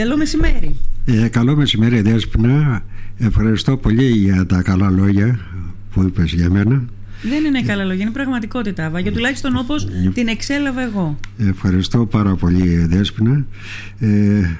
Καλό 0.00 0.16
μεσημέρι. 0.16 0.74
Ε, 1.04 1.28
καλό 1.28 1.56
μεσημέρι, 1.56 2.00
Δέσποινα. 2.00 2.82
Ευχαριστώ 3.18 3.76
πολύ 3.76 4.06
για 4.06 4.46
τα 4.46 4.62
καλά 4.62 4.90
λόγια 4.90 5.38
που 5.92 6.02
είπες 6.02 6.32
για 6.32 6.50
μένα. 6.50 6.84
Δεν 7.22 7.44
είναι 7.44 7.62
καλά 7.62 7.84
λόγια, 7.84 8.02
είναι 8.02 8.12
πραγματικότητα, 8.12 8.86
Άβα. 8.86 9.00
Για 9.00 9.12
τουλάχιστον 9.12 9.56
όπως 9.56 9.88
την 10.14 10.28
εξέλαβα 10.28 10.82
εγώ. 10.82 11.18
Ευχαριστώ 11.38 12.06
πάρα 12.06 12.34
πολύ, 12.34 12.76
Δέσποινα. 12.76 13.46
Ε, 13.98 14.50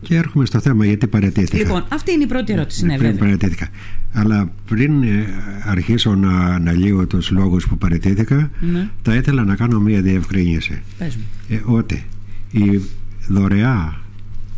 και 0.00 0.16
έρχομαι 0.16 0.44
στο 0.44 0.60
θέμα 0.60 0.86
γιατί 0.86 1.06
παρατήθηκα. 1.06 1.56
Λοιπόν, 1.56 1.84
αυτή 1.88 2.12
είναι 2.12 2.22
η 2.22 2.26
πρώτη 2.26 2.52
ερώτηση. 2.52 2.84
Ναι, 2.86 2.96
πριν 2.96 3.16
παρατήθηκα. 3.16 3.68
Αλλά 4.12 4.52
πριν 4.68 5.02
ε, 5.02 5.26
αρχίσω 5.64 6.14
να 6.14 6.44
αναλύω 6.44 7.06
τους 7.06 7.30
λόγους 7.30 7.66
που 7.68 7.78
παρατήθηκα, 7.78 8.50
ναι. 8.72 8.88
θα 9.02 9.14
ήθελα 9.14 9.44
να 9.44 9.56
κάνω 9.56 9.80
μία 9.80 10.00
διευκρίνηση. 10.00 10.82
Πες 10.98 11.16
μου. 11.16 11.22
Ε, 11.48 11.60
ότι 11.64 12.04
η 12.50 12.80
δωρεά 13.28 14.02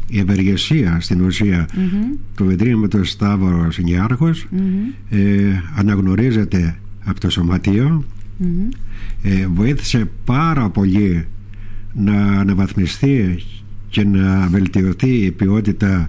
η 0.09 0.19
ευεργεσία 0.19 1.01
στην 1.01 1.21
ουσία 1.21 1.69
mm-hmm. 1.69 2.19
του 2.37 2.51
Ιδρύματος 2.51 3.11
Σταύρος 3.11 3.79
Νιάρχος 3.79 4.47
ε, 5.09 5.19
αναγνωρίζεται 5.77 6.79
από 7.05 7.21
το 7.21 7.31
Σωματείο 7.31 8.05
ε, 9.23 9.47
βοήθησε 9.47 10.11
πάρα 10.25 10.71
πολύ 10.71 11.27
να 11.93 12.23
αναβαθμιστεί 12.23 13.39
και 13.89 14.05
να 14.05 14.47
βελτιωθεί 14.47 15.11
η 15.11 15.31
ποιότητα 15.31 16.09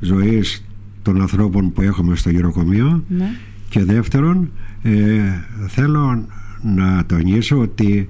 ζωής 0.00 0.64
των 1.02 1.20
ανθρώπων 1.20 1.72
που 1.72 1.82
έχουμε 1.82 2.16
στο 2.16 2.30
γυροκομείο 2.30 3.04
ναι. 3.08 3.30
και 3.68 3.84
δεύτερον 3.84 4.50
ε, 4.82 5.20
θέλω 5.68 6.26
να 6.62 7.06
τονίσω 7.06 7.58
ότι 7.58 8.08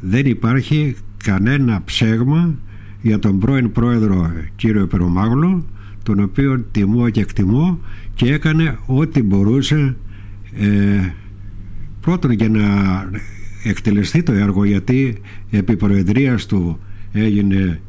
δεν 0.00 0.26
υπάρχει 0.26 0.96
κανένα 1.24 1.82
ψέγμα 1.84 2.54
για 3.02 3.18
τον 3.18 3.38
πρώην 3.38 3.72
πρόεδρο 3.72 4.32
κύριο 4.56 4.86
Περομάγλου 4.86 5.66
τον 6.02 6.20
οποίο 6.20 6.64
τιμώ 6.70 7.10
και 7.10 7.20
εκτιμώ 7.20 7.78
και 8.14 8.32
έκανε 8.32 8.78
ό,τι 8.86 9.22
μπορούσε 9.22 9.96
ε, 10.58 11.12
πρώτον 12.00 12.30
για 12.30 12.48
να 12.48 12.64
εκτελεστεί 13.64 14.22
το 14.22 14.32
έργο 14.32 14.64
γιατί 14.64 15.20
επί 15.50 15.76
προεδρίας 15.76 16.46
του 16.46 16.78
έγινε 17.12 17.80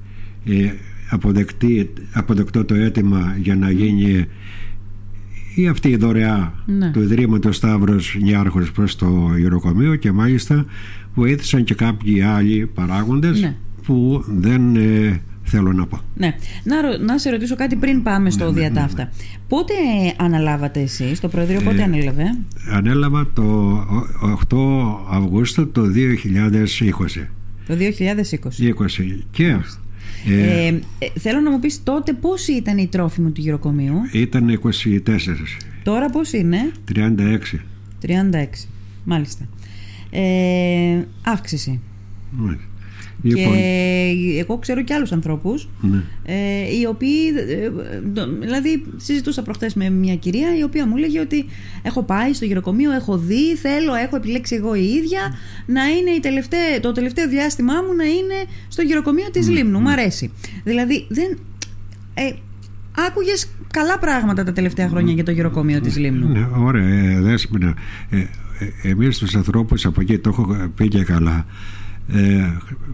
ε, 0.45 0.71
αποδεκτή, 1.09 1.89
αποδεκτό 2.13 2.65
το 2.65 2.75
αίτημα 2.75 3.35
για 3.41 3.55
να 3.55 3.71
γίνει 3.71 4.25
ή 5.55 5.67
αυτή 5.67 5.89
η 5.89 5.95
δωρεά 5.95 6.53
ναι. 6.65 6.91
του 6.91 7.01
Ιδρύματος 7.01 7.55
Σταύρος 7.55 8.17
Νιάρχος 8.21 8.71
προς 8.71 8.95
το 8.95 9.31
Ιεροκομείο 9.39 9.95
και 9.95 10.11
μάλιστα 10.11 10.65
βοήθησαν 11.13 11.63
και 11.63 11.73
κάποιοι 11.73 12.21
άλλοι 12.21 12.65
παράγοντες 12.73 13.41
ναι. 13.41 13.55
Που 13.83 14.23
δεν 14.27 14.75
ε, 14.75 15.21
θέλω 15.43 15.73
να 15.73 15.85
πω. 15.85 15.99
Ναι. 16.15 16.35
Να, 16.63 16.97
να 16.97 17.17
σε 17.17 17.29
ρωτήσω 17.29 17.55
κάτι 17.55 17.75
πριν 17.75 18.03
πάμε 18.03 18.29
στο 18.29 18.43
ναι, 18.43 18.51
ναι, 18.51 18.59
ναι 18.61 18.69
διατάφτα. 18.69 19.03
Ναι. 19.03 19.09
Πότε 19.47 19.73
αναλάβατε 20.17 20.81
εσείς, 20.81 21.19
το 21.19 21.27
Προεδρείο 21.27 21.61
πότε 21.61 21.79
ε, 21.79 21.83
ανέλαβε; 21.83 22.23
Ανέλαβα 22.71 23.27
το 23.33 23.77
8 24.49 24.57
Αυγούστου 25.09 25.71
το 25.71 25.81
2020. 25.81 27.27
Το 27.67 27.73
2020. 27.73 27.83
20. 28.59 29.19
Και 29.31 29.57
ε, 30.27 30.67
ε, 30.67 30.79
θέλω 31.19 31.39
να 31.39 31.51
μου 31.51 31.59
πεις 31.59 31.83
τότε 31.83 32.13
πώς 32.13 32.47
ήταν 32.47 32.77
η 32.77 32.87
τρόφιμο 32.87 33.29
του 33.29 33.41
γυροκομείου; 33.41 33.95
Ήταν 34.11 34.59
24. 34.63 34.69
Τώρα 35.83 36.09
πώς 36.09 36.33
είναι; 36.33 36.71
36. 36.95 37.37
36. 38.05 38.45
Μάλιστα. 39.03 39.45
Ε, 40.09 41.05
αύξηση. 41.23 41.79
Μάλιστα. 42.31 42.67
Λοιπόν. 43.23 43.53
Και 43.53 44.39
εγώ 44.39 44.57
ξέρω 44.57 44.83
και 44.83 44.93
άλλους 44.93 45.11
ανθρώπους 45.11 45.69
ναι. 45.81 46.03
ε, 46.25 46.77
οι 46.79 46.85
οποίοι 46.85 47.27
ε, 47.49 47.69
δηλαδή 48.39 48.85
συζητούσα 48.97 49.41
προχτές 49.41 49.73
με 49.73 49.89
μια 49.89 50.15
κυρία 50.15 50.57
η 50.57 50.63
οποία 50.63 50.87
μου 50.87 50.97
έλεγε 50.97 51.19
ότι 51.19 51.45
έχω 51.81 52.03
πάει 52.03 52.33
στο 52.33 52.45
γυροκομείο, 52.45 52.91
έχω 52.91 53.17
δει, 53.17 53.55
θέλω, 53.55 53.93
έχω 53.93 54.15
επιλέξει 54.15 54.55
εγώ 54.55 54.75
η 54.75 54.83
ίδια 54.83 55.33
να 55.65 55.83
είναι 55.83 56.09
η 56.09 56.19
τελευταία, 56.19 56.79
το 56.79 56.91
τελευταίο 56.91 57.27
διάστημά 57.27 57.73
μου 57.73 57.95
να 57.95 58.03
είναι 58.03 58.35
στο 58.67 58.81
γυροκομείο 58.81 59.29
της 59.31 59.47
ναι. 59.47 59.53
Λίμνου, 59.53 59.79
μου 59.79 59.89
αρέσει 59.89 60.31
δηλαδή 60.63 61.05
δεν 61.09 61.37
ε, 62.13 62.31
άκουγες 63.07 63.49
καλά 63.71 63.99
πράγματα 63.99 64.43
τα 64.43 64.53
τελευταία 64.53 64.89
χρόνια 64.89 65.13
για 65.13 65.23
το 65.23 65.31
γυροκομείο 65.31 65.81
της 65.81 65.97
Λίμνου 65.97 66.27
ναι, 66.27 66.47
Ωραία, 66.57 66.87
ε, 66.87 67.19
δέσμενα 67.19 67.75
ε, 68.09 68.17
ε, 68.19 68.89
εμείς 68.89 69.17
τους 69.17 69.35
ανθρώπους 69.35 69.85
από 69.85 70.01
εκεί 70.01 70.17
το 70.17 70.29
έχω 70.29 70.71
πει 70.75 70.87
και 70.87 71.03
καλά 71.03 71.45
ε, 72.07 72.51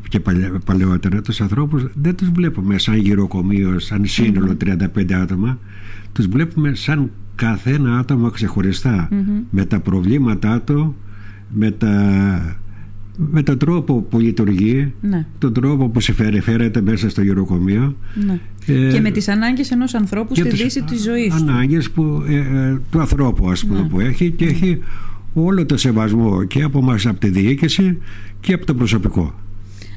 και 0.07 0.19
παλαιότερα 0.65 1.21
τους 1.21 1.41
ανθρώπους 1.41 1.85
δεν 1.93 2.15
τους 2.15 2.29
βλέπουμε 2.29 2.77
σαν 2.77 2.95
γυροκομείο 2.95 3.79
σαν 3.79 4.05
σύνολο 4.05 4.57
35 4.65 5.13
άτομα 5.13 5.59
τους 6.11 6.27
βλέπουμε 6.27 6.75
σαν 6.75 7.11
καθένα 7.35 7.97
άτομο 7.97 8.31
με 9.49 9.65
τα 9.65 9.79
προβλήματά 9.79 10.61
του 10.61 10.95
με 11.49 11.71
τα 11.71 12.59
με 13.31 13.43
τον 13.43 13.57
τρόπο 13.57 14.01
που 14.01 14.19
λειτουργεί, 14.19 14.93
ναι. 15.01 15.25
τον 15.37 15.53
τρόπο 15.53 15.89
που 15.89 15.99
συμπεριφέρεται 15.99 16.81
μέσα 16.81 17.09
στο 17.09 17.21
γυροκομείο. 17.21 17.95
Ναι. 18.25 18.39
Ε, 18.65 18.91
και 18.91 19.01
με 19.01 19.11
τις 19.11 19.27
ανάγκες 19.27 19.71
ενός 19.71 19.93
ανθρώπου 19.93 20.35
στη 20.35 20.49
δύση 20.49 20.83
της 20.83 21.03
ζωής 21.03 21.33
ανάγκες 21.33 21.91
που, 21.91 22.23
ε, 22.27 22.35
ε, 22.35 22.77
του 22.91 22.99
ανθρώπου 22.99 23.49
ας 23.49 23.65
πούμε, 23.65 23.79
ναι. 23.79 23.87
που 23.87 23.99
έχει 23.99 24.31
και 24.31 24.45
έχει 24.45 24.79
όλο 25.33 25.65
το 25.65 25.77
σεβασμό 25.77 26.43
και 26.43 26.61
από 26.61 26.81
μας 26.81 27.05
από 27.05 27.19
τη 27.19 27.29
διοίκηση 27.29 27.97
και 28.39 28.53
από 28.53 28.65
το 28.65 28.73
προσωπικό. 28.73 29.33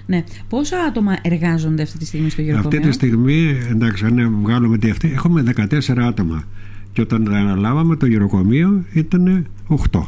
Ναι. 0.07 0.25
Πόσα 0.49 0.79
άτομα 0.89 1.17
εργάζονται 1.23 1.83
αυτή 1.83 1.99
τη 1.99 2.05
στιγμή 2.07 2.31
στο 2.31 2.43
γεροκομείο; 2.43 2.79
Αυτή 2.79 2.89
τη 2.89 2.95
στιγμή, 2.95 3.59
εντάξει, 3.71 4.05
αν 4.05 4.39
βγάλουμε 4.43 4.79
τη 4.79 4.91
αυτή, 4.91 5.13
έχουμε 5.13 5.43
14 5.57 5.99
άτομα. 5.99 6.45
Και 6.93 7.01
όταν 7.01 7.35
αναλάβαμε 7.35 7.97
το 7.97 8.07
γεροκομείο 8.07 8.85
ήταν 8.93 9.47
8. 9.69 10.01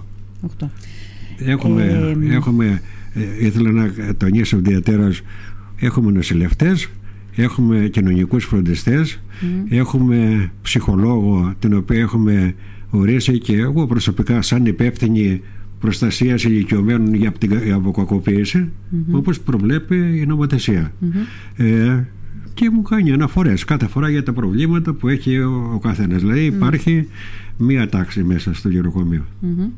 8. 0.60 0.66
Έχουμε, 1.38 2.16
ε, 2.28 2.34
έχουμε 2.34 2.80
ε, 3.14 3.46
ήθελα 3.46 3.70
να 3.70 3.90
τονίσω 4.16 4.56
ιδιαίτερα, 4.56 5.10
έχουμε 5.76 6.10
νοσηλευτές, 6.10 6.90
έχουμε 7.36 7.88
κοινωνικούς 7.92 8.44
φροντιστές, 8.44 9.20
έχουμε 9.68 10.50
ψυχολόγο, 10.62 11.54
την 11.58 11.74
οποία 11.74 12.00
έχουμε 12.00 12.54
ορίσει 12.90 13.38
και 13.38 13.56
εγώ 13.56 13.86
προσωπικά 13.86 14.42
σαν 14.42 14.66
υπεύθυνη 14.66 15.40
προστασίας 15.80 16.44
ηλικιωμένων 16.44 17.14
για 17.14 17.32
την 17.32 17.72
αποκακοποίηση, 17.72 18.68
mm-hmm. 18.68 19.16
όπως 19.16 19.40
προβλέπει 19.40 19.96
η 19.96 20.26
νομοθεσία. 20.26 20.92
Ε, 21.56 22.04
και 22.54 22.70
μου 22.70 22.82
κάνει 22.82 23.12
αναφορές 23.12 23.64
κάθε 23.64 23.86
φορά 23.86 24.08
για 24.08 24.22
τα 24.22 24.32
προβλήματα 24.32 24.92
που 24.92 25.08
έχει 25.08 25.38
ο, 25.38 25.70
ο 25.74 25.78
καθένας. 25.78 26.20
Δηλαδή 26.20 26.44
υπάρχει 26.44 27.08
μία 27.56 27.88
τάξη 27.88 28.22
μέσα 28.22 28.54
στο 28.54 28.68
γεροκομείο. 28.68 29.24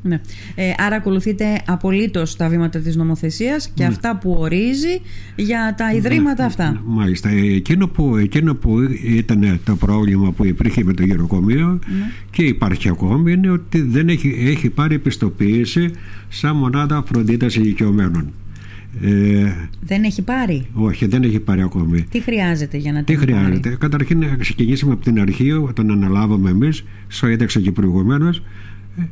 ναι. 0.03 0.21
ε, 0.55 0.73
άρα 0.79 0.97
ακολουθείτε 0.97 1.63
απολύτως 1.67 2.37
τα 2.37 2.49
βήματα 2.49 2.79
της 2.79 2.97
νομοθεσίας 2.97 3.69
και 3.69 3.83
ναι. 3.83 3.89
αυτά 3.89 4.17
που 4.17 4.37
ορίζει 4.39 5.01
για 5.37 5.75
τα 5.77 5.91
ναι, 5.91 5.97
ιδρύματα 5.97 6.43
ναι, 6.43 6.49
αυτά. 6.49 6.83
Μάλιστα. 6.85 7.29
Εκείνο 7.29 7.89
που, 7.89 8.17
εκείνο 8.17 8.55
που 8.55 8.81
ήταν 9.05 9.61
το 9.65 9.77
πρόβλημα 9.77 10.33
που 10.33 10.45
υπήρχε 10.47 10.85
με 10.85 10.93
το 10.93 11.03
γεροκομείο 11.03 11.79
και 12.31 12.43
υπάρχει 12.43 12.89
ακόμη 12.89 13.33
είναι 13.33 13.51
ότι 13.51 13.81
δεν 13.81 14.09
έχει, 14.09 14.35
έχει 14.47 14.71
πάρει 14.71 14.95
επιστοποίηση 14.95 15.91
σαν 16.29 16.57
μονάδα 16.57 17.05
φροντίδας 17.07 17.55
ηλικιωμένων. 17.55 18.33
Ε, 19.03 19.53
δεν 19.81 20.03
έχει 20.03 20.23
πάρει; 20.23 20.67
Όχι, 20.73 21.07
δεν 21.07 21.23
έχει 21.23 21.41
πάρει 21.41 21.63
ακόμη. 21.63 22.03
Τι 22.11 22.21
χρειάζεται 22.21 22.77
για 22.77 22.93
να 22.93 23.03
Τι 23.03 23.17
χρειάζεται. 23.17 23.59
Πάρει; 23.61 23.77
Καταρχήν, 23.77 24.19
να 24.19 24.37
ξεκινήσουμε 24.37 24.93
από 24.93 25.03
την 25.03 25.21
αρχή, 25.21 25.53
όταν 25.53 25.91
αναλάβαμε 25.91 26.51
εμείς, 26.51 26.85
στο 27.09 27.27
έδειξα 27.27 27.61
και 27.61 27.73
προηγουμένως, 27.73 28.43
ε, 28.99 29.03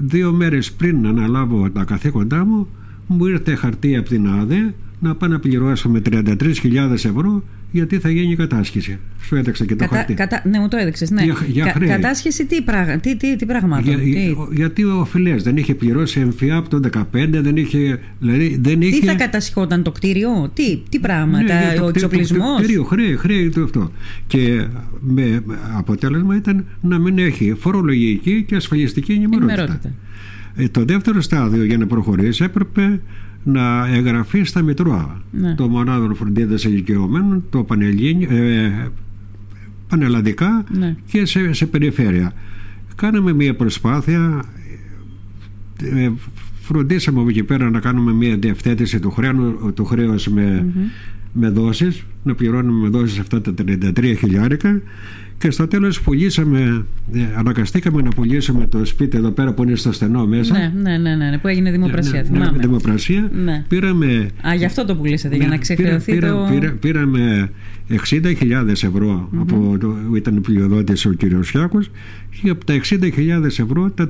δύο 0.00 0.32
μέρες 0.32 0.72
πριν 0.72 1.06
αναλάβω 1.06 1.70
τα 1.70 1.84
καθήκοντά 1.84 2.44
μου, 2.44 2.68
μου 3.06 3.26
ήρθε 3.26 3.54
χαρτί 3.54 3.96
από 3.96 4.08
την 4.08 4.28
ΑΔΕ 4.28 4.74
να 5.00 5.14
πάω 5.14 5.30
να 5.30 5.38
πληρώσω 5.38 5.88
με 5.88 6.02
33.000 6.10 6.92
ευρώ 6.92 7.42
γιατί 7.70 7.98
θα 7.98 8.10
γίνει 8.10 8.36
κατάσχεση. 8.36 8.98
Σου 9.22 9.36
έδειξα 9.36 9.64
και 9.64 9.76
το 9.76 9.84
κατα, 9.84 9.96
χαρτί. 9.96 10.14
Κατα, 10.14 10.42
ναι, 10.44 10.58
μου 10.58 10.68
το 10.68 10.76
έδειξε. 10.76 11.06
Ναι. 11.10 11.22
Για, 11.22 11.36
για 11.46 11.64
Κα, 11.64 11.86
κατάσχεση 11.86 12.46
τι, 12.46 12.62
πράγμα, 12.62 12.98
τι, 12.98 13.16
τι, 13.16 13.36
τι 13.36 13.46
πραγμάτων. 13.46 13.84
Για, 13.84 13.98
τι... 13.98 14.36
Γιατί 14.50 14.84
ο 14.84 15.04
Φιλές 15.04 15.42
δεν 15.42 15.56
είχε 15.56 15.74
πληρώσει 15.74 16.20
εμφυά 16.20 16.56
από 16.56 16.68
το 16.68 16.80
2015, 17.12 17.28
δεν 17.30 17.56
είχε. 17.56 18.00
Δηλαδή, 18.18 18.58
δεν 18.62 18.82
είχε... 18.82 19.00
Τι 19.00 19.06
θα 19.06 19.14
κατασχόταν 19.14 19.82
το 19.82 19.92
κτίριο, 19.92 20.50
τι, 20.54 20.82
τι 20.88 20.98
πράγματα, 20.98 21.42
ναι, 21.42 21.80
ο 21.80 21.88
εξοπλισμός; 21.88 22.40
Το, 22.40 22.56
το, 22.56 22.62
κτίριο, 22.62 22.84
χρέη, 22.84 23.16
χρέη 23.16 23.48
το 23.48 23.62
αυτό. 23.62 23.92
Και 24.26 24.66
με 25.00 25.42
αποτέλεσμα 25.76 26.36
ήταν 26.36 26.64
να 26.80 26.98
μην 26.98 27.18
έχει 27.18 27.54
φορολογική 27.58 28.44
και 28.48 28.56
ασφαλιστική 28.56 29.12
ενημερότητα. 29.12 29.80
Ε, 30.56 30.68
το 30.68 30.84
δεύτερο 30.84 31.20
στάδιο 31.20 31.64
για 31.64 31.78
να 31.78 31.86
προχωρήσει 31.86 32.44
έπρεπε 32.44 33.00
να 33.44 33.86
εγγραφεί 33.86 34.44
στα 34.44 34.62
Μητρώα 34.62 35.22
ναι. 35.30 35.54
το 35.54 35.68
μονάδων 35.68 36.14
φροντίδας 36.14 36.64
ηλικιωμένων, 36.64 37.44
το 37.50 37.66
ε, 38.28 38.88
πανελλαδικά 39.88 40.64
ναι. 40.70 40.96
και 41.10 41.24
σε, 41.24 41.52
σε 41.52 41.66
περιφέρεια. 41.66 42.32
Κάναμε 42.94 43.32
μια 43.32 43.54
προσπάθεια, 43.54 44.44
ε, 45.82 46.10
φροντίσαμε 46.60 47.20
από 47.20 47.28
εκεί 47.28 47.42
πέρα 47.42 47.70
να 47.70 47.80
κάνουμε 47.80 48.12
μια 48.12 48.36
διευθέτηση 48.36 49.00
του, 49.00 49.10
χρέου, 49.10 49.72
του 49.74 49.84
χρέους 49.84 50.28
με, 50.28 50.72
με 51.32 51.48
δόσεις, 51.48 52.04
να 52.22 52.34
πληρώνουμε 52.34 52.80
με 52.80 52.88
δόσεις 52.88 53.18
αυτά 53.18 53.40
τα 53.40 53.54
33 53.58 54.14
χιλιάρικα 54.18 54.82
και 55.38 55.50
στο 55.50 55.68
τέλος 55.68 56.00
πουλήσαμε, 56.00 56.84
ε, 57.12 57.20
αναγκαστήκαμε 57.36 58.02
να 58.02 58.10
πουλήσουμε 58.10 58.66
το 58.66 58.84
σπίτι 58.84 59.16
εδώ 59.16 59.30
πέρα 59.30 59.52
που 59.52 59.62
είναι 59.62 59.74
στο 59.74 59.92
στενό 59.92 60.26
μέσα. 60.26 60.58
Ναι, 60.58 60.72
ναι, 60.82 60.98
ναι, 60.98 61.14
ναι, 61.14 61.30
ναι 61.30 61.38
που 61.38 61.48
έγινε 61.48 61.70
δημοπρασία. 61.70 62.24
Ναι, 62.30 62.38
ναι, 62.38 62.50
δημοπρασία. 62.56 63.30
Ναι. 63.32 63.64
Πήραμε, 63.68 64.28
Α, 64.48 64.54
γι' 64.54 64.64
αυτό 64.64 64.84
το 64.84 64.96
πουλήσατε, 64.96 65.36
για 65.36 65.44
να 65.44 65.50
πήρα, 65.50 65.62
ξεχρεωθεί 65.62 66.12
πήρα, 66.12 66.30
το... 66.30 66.48
πήρα, 66.50 66.76
πήραμε 66.80 67.50
60.000 68.10 68.68
ευρώ 68.68 69.28
από 69.40 69.76
το, 69.80 69.96
ήταν 70.16 70.40
πλειοδότης 70.40 71.06
ο 71.06 71.12
κύριος 71.12 71.48
Φιάκος 71.48 71.90
και 72.42 72.50
από 72.50 72.64
τα 72.64 72.80
60.000 72.88 73.44
ευρώ 73.44 73.90
τα 73.90 74.08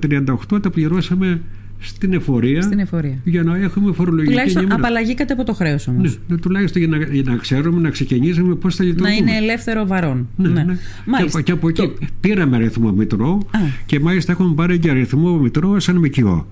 38 0.50 0.62
τα 0.62 0.70
πληρώσαμε 0.70 1.40
στην 1.80 2.12
εφορία, 2.12 2.62
Στην 2.62 2.78
εφορία. 2.78 3.18
για 3.24 3.42
να 3.42 3.56
έχουμε 3.56 3.92
φορολογική 3.92 4.30
Τουλάχιστον 4.30 4.62
ενημέρωση. 4.62 4.86
απαλλαγήκατε 4.88 5.32
από 5.32 5.44
το 5.44 5.54
χρέος 5.54 5.88
όμως. 5.88 6.02
Ναι, 6.02 6.34
ναι, 6.34 6.40
τουλάχιστον 6.40 6.82
για 6.82 6.96
να, 6.98 7.04
για 7.04 7.22
να 7.26 7.36
ξέρουμε, 7.36 7.80
να 7.80 7.90
ξεκινήσουμε 7.90 8.54
πώς 8.54 8.74
θα 8.76 8.82
Να 8.84 8.88
λειτουργούμε. 8.88 9.16
είναι 9.16 9.36
ελεύθερο 9.36 9.86
βαρών. 9.86 10.28
Ναι, 10.36 10.48
ναι. 10.48 10.64
Και, 10.64 10.78
Μάλιστα. 11.06 11.38
από, 11.38 11.46
και 11.46 11.52
από 11.52 11.68
εκεί 11.68 11.80
Το- 11.82 11.92
πήραμε 12.20 12.56
αριθμό 12.56 12.92
μητρό 12.92 13.46
Α. 13.50 13.58
και 13.86 14.00
μάλιστα 14.00 14.32
έχουμε 14.32 14.54
πάρει 14.54 14.78
και 14.78 14.90
αριθμό 14.90 15.38
μητρό 15.38 15.80
σαν 15.80 15.96
μικιό. 15.96 16.46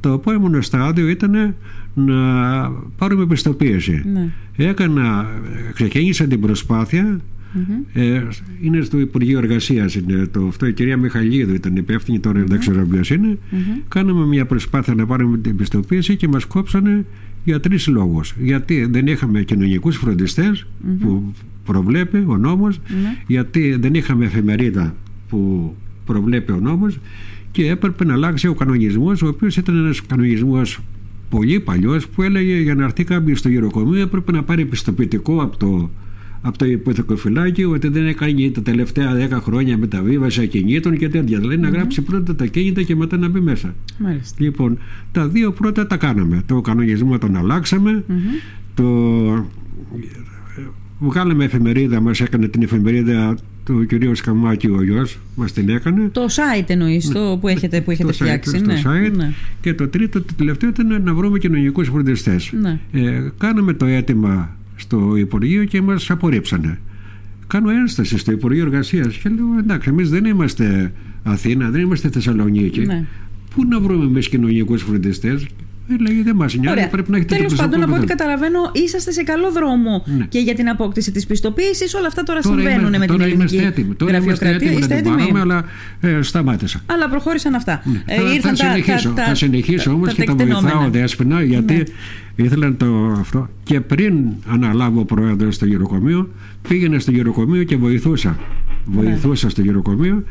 Το 0.00 0.12
επόμενο 0.12 0.60
στάδιο 0.60 1.08
ήταν 1.08 1.54
να 1.94 2.14
πάρουμε 2.98 3.26
πιστοποίηση. 3.26 4.02
Ναι. 4.12 4.28
Έκανα, 4.56 5.26
ξεκίνησα 5.74 6.24
την 6.26 6.40
προσπάθεια 6.40 7.20
ε, 7.92 8.22
είναι 8.60 8.80
στο 8.80 8.98
Υπουργείο 8.98 9.38
Εργασίας. 9.38 9.98
Το, 10.30 10.46
αυτό 10.46 10.66
η 10.66 10.72
κυρία 10.72 10.96
Μιχαλίδου 10.96 11.54
ήταν 11.54 11.76
υπεύθυνη, 11.76 12.20
τώρα 12.20 12.44
δεν 12.46 12.58
ξέρω 12.58 12.86
ποιος 12.86 13.10
είναι. 13.10 13.38
Κάναμε 13.88 14.26
μια 14.26 14.46
προσπάθεια 14.46 14.94
να 14.94 15.06
πάρουμε 15.06 15.38
την 15.38 15.56
πιστοποίηση 15.56 16.16
και 16.16 16.28
μας 16.28 16.44
κόψανε 16.44 17.04
για 17.44 17.60
τρεις 17.60 17.86
λόγους. 17.86 18.34
Γιατί 18.40 18.84
δεν 18.90 19.06
είχαμε 19.06 19.42
κοινωνικούς 19.42 19.96
φροντιστές 19.96 20.66
που 21.00 21.32
προβλέπει 21.64 22.24
ο 22.26 22.36
νόμος, 22.36 22.80
γιατί 23.26 23.76
δεν 23.80 23.94
είχαμε 23.94 24.24
εφημερίδα 24.24 24.94
που 25.28 25.74
προβλέπει 26.06 26.52
ο 26.52 26.60
νόμος 26.60 26.98
και 27.50 27.68
έπρεπε 27.68 28.04
να 28.04 28.12
αλλάξει 28.12 28.48
ο 28.48 28.54
κανονισμός, 28.54 29.22
ο 29.22 29.26
οποίος 29.26 29.56
ήταν 29.56 29.76
ένας 29.76 30.06
κανονισμός 30.06 30.80
πολύ 31.30 31.60
παλιός 31.60 32.08
που 32.08 32.22
έλεγε 32.22 32.60
για 32.60 32.74
να 32.74 32.84
έρθει 32.84 33.04
κάποιος 33.04 33.38
στο 33.38 33.48
γυροκομείο 33.48 34.00
έπρεπε 34.00 34.32
να 34.32 34.42
πάρει 34.42 34.64
πιστοποιητικό 34.64 35.42
από 35.42 35.56
το 35.56 35.90
από 36.42 36.58
το 36.58 36.64
υποθεκοφυλάκιο 36.64 37.70
ότι 37.70 37.88
δεν 37.88 38.06
έκανε 38.06 38.50
τα 38.50 38.62
τελευταία 38.62 39.28
10 39.30 39.40
χρόνια 39.42 39.78
μεταβίβαση 39.78 40.40
ακινήτων 40.40 40.96
και 40.98 41.08
τέτοια. 41.08 41.38
Δηλαδή 41.38 41.56
να 41.56 41.68
γράψει 41.68 42.02
πρώτα 42.02 42.34
τα 42.34 42.44
ακίνητα 42.44 42.82
και 42.82 42.96
μετά 42.96 43.16
να 43.16 43.28
μπει 43.28 43.40
μέσα. 43.40 43.74
Μάλιστα. 43.98 44.36
Λοιπόν, 44.38 44.78
τα 45.12 45.28
δύο 45.28 45.52
πρώτα 45.52 45.86
τα 45.86 45.96
κάναμε. 45.96 46.42
Το 46.46 46.60
κανονισμό 46.60 47.18
τον 47.18 47.36
αλλάξαμε. 47.36 48.04
Το 48.74 48.84
βγάλαμε 50.98 51.44
εφημερίδα, 51.44 52.00
μας 52.00 52.20
έκανε 52.20 52.48
την 52.48 52.62
εφημερίδα 52.62 53.36
του 53.64 53.86
κυρίου 53.86 54.14
Σκαμάκη 54.14 54.66
ο 54.66 54.82
γιος, 54.82 55.18
μας 55.34 55.52
την 55.52 55.68
έκανε. 55.68 56.08
Το 56.12 56.24
site 56.24 56.64
εννοείς, 56.66 57.08
το 57.08 57.38
που 57.40 57.48
έχετε, 57.48 57.80
που 57.80 57.90
έχετε 57.90 58.08
Το 58.12 58.16
site, 58.18 58.22
φτιάξει. 58.22 58.58
στο 58.58 58.66
ναι. 58.66 58.82
site. 58.84 59.12
ναι. 59.16 59.32
Και 59.60 59.74
το 59.74 59.88
τρίτο, 59.88 60.20
το 60.22 60.32
τελευταίο 60.36 60.68
ήταν 60.68 61.02
να 61.02 61.14
βρούμε 61.14 61.38
κοινωνικούς 61.38 61.88
φροντιστές. 61.88 62.52
Ναι. 62.60 62.78
Ε, 62.92 63.30
κάναμε 63.38 63.72
το 63.72 63.86
αίτημα 63.86 64.56
στο 64.76 65.16
Υπουργείο 65.16 65.64
και 65.64 65.82
μας 65.82 66.10
απορρίψανε. 66.10 66.78
Κάνω 67.46 67.70
ένσταση 67.70 68.18
στο 68.18 68.32
Υπουργείο 68.32 68.62
Εργασίας 68.64 69.16
και 69.16 69.28
λέω: 69.28 69.58
Εντάξει, 69.58 69.88
εμείς 69.88 70.10
δεν 70.10 70.24
είμαστε 70.24 70.92
Αθήνα, 71.22 71.70
δεν 71.70 71.80
είμαστε 71.80 72.08
Θεσσαλονίκη. 72.08 72.80
Ναι. 72.80 73.04
Πού 73.54 73.64
να 73.68 73.80
βρούμε 73.80 74.04
εμείς 74.04 74.28
κοινωνικούς 74.28 74.82
φροντιστές; 74.82 75.46
Ε, 75.88 75.96
λέει: 76.08 76.22
Δεν 76.22 76.36
μας 76.36 76.54
νοιάζει, 76.54 76.76
Ωραία. 76.76 76.88
πρέπει 76.88 77.10
να 77.10 77.16
έχετε 77.16 77.36
Τέλος 77.36 77.50
το 77.54 77.56
πάντων, 77.62 77.82
από 77.82 77.92
ό,τι 77.94 78.04
προσωπικό 78.06 78.24
καταλαβαίνω, 78.24 78.70
είσαστε 78.72 79.10
σε 79.12 79.22
καλό 79.22 79.50
δρόμο 79.52 80.04
Ναι. 80.18 80.24
και 80.28 80.38
για 80.38 80.54
την 80.54 80.68
απόκτηση 80.68 81.10
της 81.12 81.26
πιστοποίησης. 81.26 81.94
Όλα 81.94 82.06
αυτά 82.06 82.22
τώρα, 82.22 82.40
Τώρα 82.40 82.54
συμβαίνουν 82.56 82.86
είμαι- 82.86 82.98
με 82.98 83.06
την 83.06 83.14
τώρα 83.14 83.24
ελληνική 83.24 83.54
είμαστε 83.54 83.68
έτοιμοι. 83.80 83.94
Τώρα 83.94 84.16
είμαστε 84.16 84.44
γραφειοκρατία. 84.44 84.78
έτοιμοι 84.78 84.88
να 84.88 84.94
Είστε 84.96 85.10
την 85.10 85.20
έτοιμοι; 85.22 85.32
πάρουμε, 85.32 85.40
αλλά 86.00 86.16
ε, 86.18 86.22
σταμάτησα. 86.22 86.80
Αλλά 86.86 87.08
προχώρησαν 87.08 87.54
αυτά. 87.54 87.82
Ε, 88.06 88.14
θα, 88.14 88.22
ήρθαν 88.34 88.56
θα 88.56 88.64
τα- 88.64 88.70
συνεχίσω, 88.72 89.10
τα- 89.10 89.24
θα 89.24 89.34
συνεχίσω 89.34 89.88
τα- 89.88 89.94
όμως 89.94 90.08
τα 90.08 90.14
και 90.14 90.24
τα 90.24 90.34
τεκτενόμενα. 90.34 90.72
βοηθάω 90.74 90.90
δέσποινα 90.90 91.42
γιατί 91.42 91.82
Ναι. 92.36 92.44
ήθελα 92.46 92.74
το 92.76 93.16
αυτό 93.18 93.48
και 93.62 93.80
πριν 93.80 94.14
αναλάβω 94.48 95.00
ο 95.00 95.04
πρόεδρος 95.04 95.54
στο 95.54 95.66
γυροκομείο 95.66 96.30
πήγαινα 96.68 96.98
στο 96.98 97.10
γυροκομείο 97.10 97.62
και 97.62 97.76
βοηθούσα 97.76 98.38
βοηθούσα 98.84 99.48
στο 99.50 99.62
γυροκομείο 99.62 100.24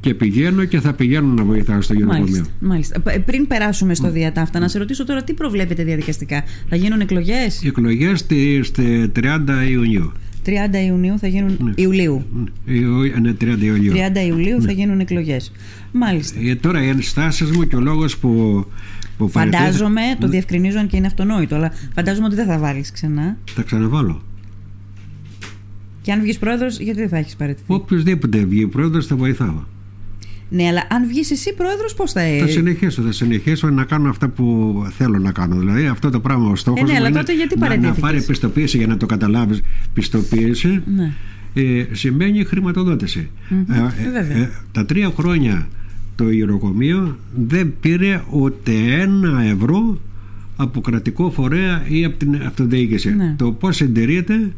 και 0.00 0.14
πηγαίνω 0.14 0.64
και 0.64 0.80
θα 0.80 0.92
πηγαίνω 0.92 1.26
να 1.26 1.44
βοηθάω 1.44 1.80
στο 1.80 1.94
γυροκομείο 1.94 2.22
Μάλιστα, 2.24 2.46
μάλιστα. 2.60 3.00
Π- 3.00 3.18
Πριν 3.24 3.46
περάσουμε 3.46 3.94
στο 3.94 4.10
διατάφτα, 4.10 4.58
να 4.58 4.68
σε 4.68 4.78
ρωτήσω 4.78 5.04
τώρα 5.04 5.24
τι 5.24 5.32
προβλέπετε 5.32 5.84
διαδικαστικά; 5.84 6.42
Θα 6.68 6.76
γίνουν 6.76 7.00
εκλογές; 7.00 7.62
Οι 7.62 7.66
εκλογές 7.66 8.18
στη, 8.18 8.60
στη 8.62 9.12
30 9.20 9.22
Ιουνίου 9.70 10.12
30 10.46 10.50
Ιουνίου 10.86 11.18
θα 11.18 11.26
γίνουν. 11.26 11.72
Ιουλίου. 11.76 12.24
Ε, 12.66 13.18
Ναι, 13.20 13.32
30 13.40 13.58
Ιουλίου 13.60 13.92
30 13.92 14.26
Ιουλίου 14.28 14.62
θα 14.62 14.72
γίνουν 14.72 15.00
εκλογές. 15.00 15.52
Μάλιστα. 15.92 16.38
Ε, 16.42 16.54
τώρα 16.54 16.82
οι 16.84 16.88
ενστάσεις 16.88 17.50
μου 17.50 17.62
και 17.66 17.76
ο 17.76 17.80
λόγος 17.80 18.18
που, 18.18 18.64
που 19.18 19.28
Φαντάζομαι, 19.28 19.94
παραιτήθη- 19.94 20.20
το 20.20 20.28
διευκρινίζω 20.28 20.78
αν 20.78 20.86
και 20.86 20.96
είναι 20.96 21.06
αυτονόητο, 21.06 21.54
αλλά 21.54 21.72
φαντάζομαι 21.94 22.26
ότι 22.26 22.34
δεν 22.34 22.46
θα 22.46 22.58
βάλεις 22.58 22.90
ξανά. 22.92 23.36
Θα 23.54 23.62
ξαναβάλω 23.62 24.22
Και 26.02 26.12
αν 26.12 26.20
βγεις 26.20 26.38
πρόεδρος, 26.38 26.78
γιατί 26.78 26.98
δεν 27.00 27.08
θα 27.08 27.16
έχεις 27.16 27.36
παραιτηθεί; 27.36 27.64
Οποιοςδήποτε 27.72 28.44
βγει 28.44 28.66
πρόεδρος 28.66 29.06
θα 29.06 29.16
βοηθάω 29.16 29.62
Ναι, 30.48 30.66
αλλά 30.66 30.82
αν 30.90 31.06
βγεις 31.08 31.30
εσύ 31.30 31.54
πρόεδρος, 31.54 31.94
πώς 31.94 32.12
θα. 32.12 32.20
Θα 32.40 32.46
συνεχίσω, 32.46 33.02
θα 33.02 33.12
συνεχίσω 33.12 33.70
να 33.70 33.84
κάνω 33.84 34.08
αυτά 34.08 34.28
που 34.28 34.76
θέλω 34.96 35.18
να 35.18 35.32
κάνω. 35.32 35.56
Δηλαδή 35.58 35.86
αυτό 35.86 36.10
το 36.10 36.20
πράγμα 36.20 36.50
ο 36.50 36.56
στόχος 36.56 36.80
Ε, 36.80 36.84
ναι, 36.84 36.90
μου 36.92 36.96
αλλά 36.98 37.08
είναι 37.08 37.18
τότε 37.18 37.34
γιατί 37.34 37.54
να, 37.58 37.60
να 37.60 37.66
παραιτήθηκες; 37.68 38.00
πάρει 38.00 38.22
πιστοποίηση 38.22 38.76
για 38.78 38.86
να 38.86 38.96
το 38.96 39.06
καταλάβεις 39.06 39.60
πιστοποίηση 39.94 40.82
Ναι. 40.96 41.12
ε, 41.54 41.86
σημαίνει 41.92 42.44
χρηματοδότηση. 42.44 43.30
Ε, 43.50 44.10
βέβαια. 44.10 44.36
ε, 44.36 44.50
τα 44.72 44.84
τρία 44.86 45.10
χρόνια 45.16 45.68
το 46.18 46.30
ιεροκομείο 46.30 47.18
δεν 47.48 47.74
πήρε 47.80 48.22
ούτε 48.30 48.72
ένα 49.00 49.42
ευρώ 49.42 49.98
από 50.56 50.80
κρατικό 50.80 51.30
φορέα 51.30 51.82
ή 51.88 52.04
από 52.04 52.16
την 52.16 52.34
αυτοδιοίκηση. 52.46 53.14
Ναι. 53.14 53.34
Το 53.38 53.52
πώς 53.52 53.76
συντηρείται 53.76 54.52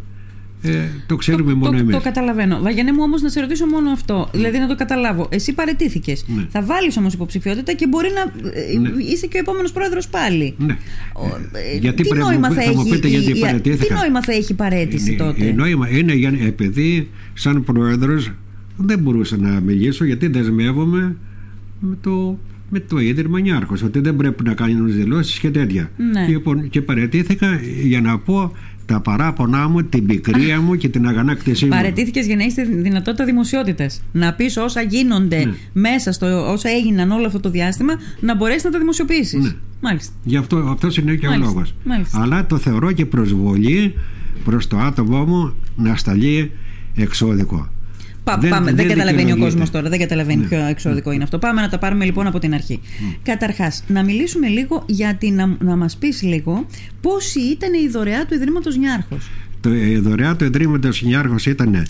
ε, 0.63 0.71
το 1.07 1.17
ξέρουμε 1.17 1.55
μόνο 1.55 1.71
το, 1.71 1.77
εμείς. 1.77 1.95
το 1.95 2.01
καταλαβαίνω. 2.01 2.59
Βαγιανέ 2.63 2.93
μου 2.93 2.99
όμως 3.03 3.23
να 3.23 3.29
σε 3.29 3.41
ρωτήσω 3.41 3.67
μόνο 3.67 3.91
αυτό. 3.91 4.29
Δηλαδή 4.33 4.59
να 4.59 4.67
το 4.69 4.75
καταλάβω. 4.75 5.29
Εσύ 5.31 5.53
παρετήθηκες. 5.53 6.25
Ναι. 6.37 6.47
Θα 6.51 6.63
βάλεις 6.63 6.97
όμως 6.97 7.15
υποψηφιότητα 7.15 7.73
και 7.73 7.87
μπορεί 7.89 8.09
να. 8.15 8.51
ε, 8.51 8.79
Ναι. 8.79 9.03
Είσαι 9.13 9.27
και 9.27 9.37
ο 9.37 9.41
επόμενος 9.41 9.73
πρόεδρος 9.73 10.09
πάλι. 10.09 10.55
Ναι. 10.59 10.77
Ο, 11.15 11.27
ε, 11.75 11.79
γιατί 11.79 12.03
τι 12.03 12.09
πρέπει 12.09 12.25
να 12.25 12.31
νόημα 12.31 12.49
μου- 12.49 12.55
θα, 12.55 12.63
θα 12.63 12.73
μου 12.73 12.81
έχει 12.81 12.91
πείτε 12.91 13.09
η- 13.09 13.11
γιατί 13.11 13.39
η- 13.39 13.41
παραιτήθηκα. 13.41 13.95
Τι 13.95 14.01
νόημα 14.01 14.23
θα 14.23 14.33
έχει 14.33 14.53
η 14.53 14.55
παρέτηση 14.55 15.13
Είναι- 15.13 15.23
τότε; 15.25 15.45
είναι 15.45 15.53
νόημα 15.53 15.89
είναι 15.91 16.15
για, 16.15 16.33
επειδή 16.47 17.09
σαν 17.35 17.65
πρόεδρος 17.65 18.31
δεν 18.77 18.99
μπορούσα 18.99 19.37
να 19.37 19.61
μιλήσω 19.61 20.05
γιατί 20.05 20.27
δεσμεύομαι 20.27 21.17
με 21.81 21.97
το, 22.01 22.39
με 22.71 22.81
το 22.81 22.99
Ίδρυμα 22.99 23.41
Νιάρχος 23.41 23.83
ότι 23.83 24.01
δεν 24.01 24.17
πρέπει 24.17 24.45
να 24.45 24.55
κάνουν 24.55 24.93
δηλώσεις 24.93 25.39
και 25.39 25.51
τέτοια. 25.51 25.91
Ναι. 26.13 26.27
Λοιπόν, 26.29 26.69
και 26.69 26.83
παρετήθηκα 26.83 27.61
για 27.83 28.01
να 28.01 28.19
πω 28.19 28.53
τα 28.87 29.01
παράπονά 29.01 29.69
μου, 29.69 29.83
την 29.85 30.07
πικρία 30.07 30.61
μου 30.61 30.75
και 30.77 30.89
την 30.89 31.07
αγανάκτησή 31.07 31.65
μου. 31.65 31.71
Παρετήθηκες 31.71 32.27
για 32.27 32.37
να 32.37 32.43
έχεις 32.43 32.55
τη 32.55 32.65
δυνατότητα 32.65 33.25
δημοσιότητας. 33.25 34.03
Να 34.13 34.35
πεις 34.35 34.57
όσα 34.57 34.81
γίνονται 34.83 35.45
Ναι. 35.45 35.53
μέσα 35.73 36.13
στο 36.13 36.53
όσα 36.53 36.69
έγιναν 36.71 37.11
όλο 37.11 37.27
αυτό 37.27 37.41
το 37.41 37.51
διάστημα, 37.51 37.93
να 38.21 38.37
μπορέσεις 38.37 38.65
να 38.65 38.71
τα 38.71 38.79
δημοσιοποιήσεις. 38.79 39.45
Ναι. 39.45 39.53
Μάλιστα. 39.81 40.13
Γι' 40.25 40.37
αυτό 40.37 40.57
αυτός 40.57 40.97
είναι 40.97 41.15
και 41.15 41.27
Μάλιστα, 41.27 41.51
ο 41.51 41.53
λόγος. 41.55 41.75
μάλιστα. 41.85 42.21
Αλλά 42.23 42.47
το 42.47 42.57
θεωρώ 42.59 42.93
και 42.93 43.07
προσβολή 43.07 43.95
προς 44.45 44.67
το 44.67 44.77
άτομό 44.79 45.25
μου 45.25 45.55
να 45.77 45.97
σταλεί 45.97 46.51
εξώδικο. 46.95 47.69
Πα, 48.35 48.39
Δεν- 48.41 48.51
πάμε, 48.51 48.65
δεν, 48.67 48.77
δεν 48.77 48.89
καταλαβαίνει 48.89 49.17
ο 49.23 49.25
δικαιολογείται. 49.25 49.51
κόσμος 49.51 49.71
τώρα, 49.71 49.89
δεν 49.89 49.99
καταλαβαίνει 49.99 50.41
Ναι. 50.41 50.47
ποιο 50.49 50.59
εξώδικο 50.65 51.13
είναι 51.13 51.23
αυτό. 51.23 51.39
Πάμε 51.39 51.61
να 51.61 51.69
τα 51.69 51.79
πάρουμε 51.79 52.05
λοιπόν 52.05 52.27
από 52.27 52.39
την 52.39 52.55
αρχή. 52.55 52.81
Καταρχάς, 53.23 53.85
να 53.87 54.05
μιλήσουμε 54.05 54.49
λίγο 54.49 54.83
για 54.87 55.15
την. 55.15 55.35
να, 55.35 55.57
να 55.61 55.77
μας 55.77 55.97
πεις 55.97 56.23
λίγο 56.23 56.67
πόση 57.01 57.41
ήταν 57.41 57.73
η 57.75 57.89
δωρεά 57.89 58.27
του 58.27 58.35
Ιδρύματος 58.35 58.77
Νιάρχος. 58.77 59.31
Το 59.61 59.75
η 59.75 59.97
δωρεά 59.99 60.37
του 60.37 60.45
Ιδρύματος 60.45 61.03
Νιάρχος 61.03 61.47
ήταν 61.47 61.75
ε, 61.75 61.85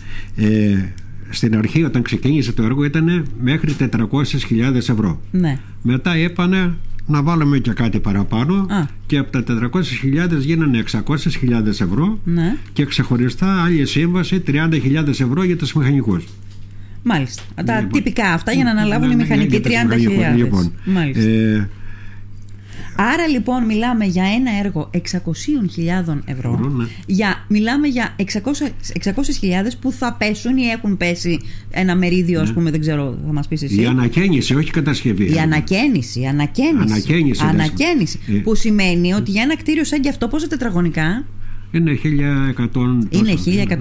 στην 1.30 1.56
αρχή 1.56 1.82
όταν 1.85 2.02
ξεκίνησε 2.02 2.52
το 2.52 2.62
έργο 2.62 2.85
ήταν 2.85 3.26
μέχρι 3.40 3.76
400.000 3.78 4.75
ευρώ. 4.75 5.20
Ναι. 5.30 5.59
Μετά 5.82 6.18
είπανε 6.18 6.75
να 7.10 7.22
βάλουμε 7.22 7.58
και 7.58 7.70
κάτι 7.72 8.00
παραπάνω 8.00 8.54
Α. 8.54 8.86
και 9.06 9.18
από 9.18 9.42
τα 9.42 9.44
400.000 9.72 10.38
γίνανε 10.38 10.84
600.000 11.06 11.66
ευρώ 11.66 12.18
ναι. 12.24 12.56
και 12.72 12.84
ξεχωριστά 12.84 13.62
άλλη 13.62 13.86
σύμβαση 13.86 14.42
30.000 14.46 15.08
ευρώ 15.08 15.42
για 15.42 15.56
τους 15.56 15.72
μηχανικούς. 15.72 16.24
Μάλιστα. 17.02 17.42
Τα 17.64 17.74
Λοιπόν, 17.80 17.92
τυπικά 17.92 18.32
αυτά 18.32 18.52
για 18.52 18.64
να 18.64 18.70
αναλάβουν 18.70 19.10
οι 19.10 19.14
ναι, 19.14 19.22
μηχανικοί 19.22 19.62
για 19.66 19.86
τους 19.88 20.02
30.000. 20.04 20.10
μηχανικούς, 20.10 20.36
Λοιπόν, 20.36 20.72
Μάλιστα. 20.84 21.22
ε, 21.30 21.68
Άρα 23.02 23.26
λοιπόν 23.26 23.64
μιλάμε 23.64 24.04
για 24.04 24.25
ένα 24.25 24.50
έργο 24.64 24.90
600.000 24.95 25.00
ευρώ. 26.25 26.52
Ευρώ, 26.52 26.69
ναι. 26.69 26.87
Για, 27.07 27.45
μιλάμε 27.49 27.87
για 27.88 28.14
600 28.19 28.25
600.000 28.25 29.12
που 29.80 29.92
θα 29.92 30.16
πέσουν 30.19 30.57
ή 30.57 30.66
έχουν 30.66 30.97
πέσει 30.97 31.40
ένα 31.71 31.97
μερίδιο, 31.97 32.40
ας 32.40 32.52
πούμε, 32.52 32.71
δεν 32.71 32.80
ξέρω, 32.80 33.19
θα 33.26 33.33
μας 33.33 33.49
πεις 33.49 33.62
εσύ. 33.62 33.75
Ναι. 33.75 33.83
η 33.83 33.87
ανακαίνιση, 33.87 34.54
όχι 34.54 34.69
η 34.69 34.71
κατασκευή. 34.71 35.35
Η 35.35 35.38
ανακαίνιση, 35.38 36.21
η 36.21 36.26
ανακαίνιση. 36.26 36.92
Ανακαίνιση, 36.92 37.45
ανακαίνιση 37.45 38.19
Ε. 38.28 38.33
που 38.33 38.54
σημαίνει 38.54 39.12
ότι 39.12 39.30
για 39.30 39.42
ένα 39.42 39.57
κτίριο 39.57 39.85
σαν 39.85 40.00
και 40.00 40.09
αυτό, 40.09 40.28
πόσα 40.28 40.47
τετραγωνικά; 40.47 41.25
Είναι 41.72 41.98
1100. 42.02 43.06
Είναι 43.10 43.32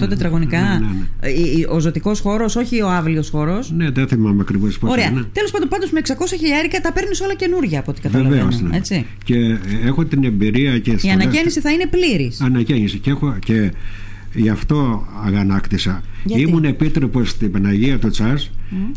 1100 0.02 0.08
τετραγωνικά. 0.08 0.60
Ναι, 0.60 0.86
ναι, 0.86 0.92
ναι. 0.92 1.28
Ε, 1.28 1.66
Ο 1.68 1.80
ζωτικός 1.80 2.20
χώρος, 2.20 2.56
όχι 2.56 2.82
ο 2.82 2.90
άβλιος 2.90 3.30
χώρος. 3.30 3.72
Ναι, 3.76 3.90
δεν 3.90 4.08
θυμάμαι 4.08 4.40
ακριβώς 4.40 4.78
πώς 4.78 4.90
Ωραία. 4.90 5.10
είναι. 5.10 5.24
Τέλος 5.32 5.50
πάντων, 5.50 5.68
πάντως 5.68 5.90
με 5.90 6.00
600 6.00 6.12
χιλιάρικα 6.38 6.80
τα 6.80 6.92
παίρνεις 6.92 7.20
όλα 7.20 7.34
καινούργια 7.34 7.78
από 7.80 7.90
ό,τι 7.90 8.00
καταλαβαίνω. 8.00 8.34
Βεβαίως. 8.44 8.60
Ναι. 8.60 8.76
Έτσι. 8.76 9.06
Και 9.24 9.36
ε, 9.36 9.58
έχω 9.86 10.04
την 10.04 10.24
εμπειρία 10.24 10.78
και 10.78 10.90
Η 10.90 10.98
στο 10.98 11.10
ανακαίνιση 11.10 11.60
θα 11.60 11.70
είναι 11.70 11.86
πλήρης. 11.86 12.40
Ανακαίνιση. 12.40 12.98
Και, 12.98 13.10
έχω, 13.10 13.36
και 13.44 13.72
γι' 14.34 14.48
αυτό 14.48 15.06
αγανάκτησα. 15.24 16.02
Γιατί; 16.24 16.42
Ήμουν 16.42 16.64
επίτροπος 16.64 17.30
στην 17.30 17.50
Παναγία 17.50 17.98
του 17.98 18.08
Τσάς 18.08 18.50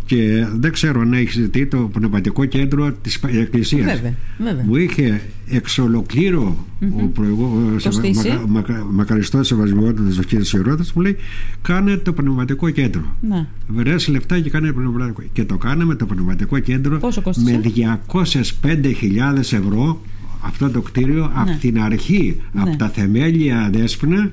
και 0.05 0.47
δεν 0.55 0.71
ξέρω 0.71 1.01
αν 1.01 1.13
έχεις 1.13 1.49
δει 1.49 1.65
το 1.65 1.77
πνευματικό 1.77 2.45
κέντρο 2.45 2.91
της 2.91 3.15
Εκκλησίας. 3.15 3.85
Βέβαια, 3.85 4.13
βέβαια. 4.37 4.63
Μου 4.65 4.75
είχε 4.75 5.21
εξ 5.49 5.77
ολοκλήρω 5.77 6.65
ο 7.01 7.05
προηγούμενος 7.05 7.83
Κοστίσει. 7.83 8.27
μακα, 8.27 8.47
μακα, 8.47 8.85
μακαριστός 8.91 9.47
σεβασμιότητας 9.47 10.17
ο 10.17 10.21
κ. 10.27 10.43
Σιρώτας 10.43 10.93
μου 10.93 11.01
λέει 11.01 11.15
κάνε 11.61 11.97
το 11.97 12.13
πνευματικό 12.13 12.69
κέντρο 12.69 13.15
Ναι. 13.21 13.45
Βρες 13.67 14.07
λεφτά 14.07 14.39
και 14.39 14.49
κάνε 14.49 14.71
πνευματικό 14.71 15.23
και 15.33 15.43
το 15.45 15.57
κάναμε 15.57 15.95
το 15.95 16.05
πνευματικό 16.05 16.59
κέντρο 16.59 16.97
Πόσο 16.97 17.21
κόστισε; 17.21 17.51
με 17.51 17.71
205.000 18.61 19.37
ευρώ 19.39 20.01
αυτό 20.45 20.69
το 20.69 20.81
κτίριο 20.81 21.31
από 21.33 21.51
την 21.59 21.81
αρχή, 21.81 22.41
από 22.53 22.77
τα 22.77 22.89
θεμέλια 22.89 23.69
δέσποινα 23.73 24.31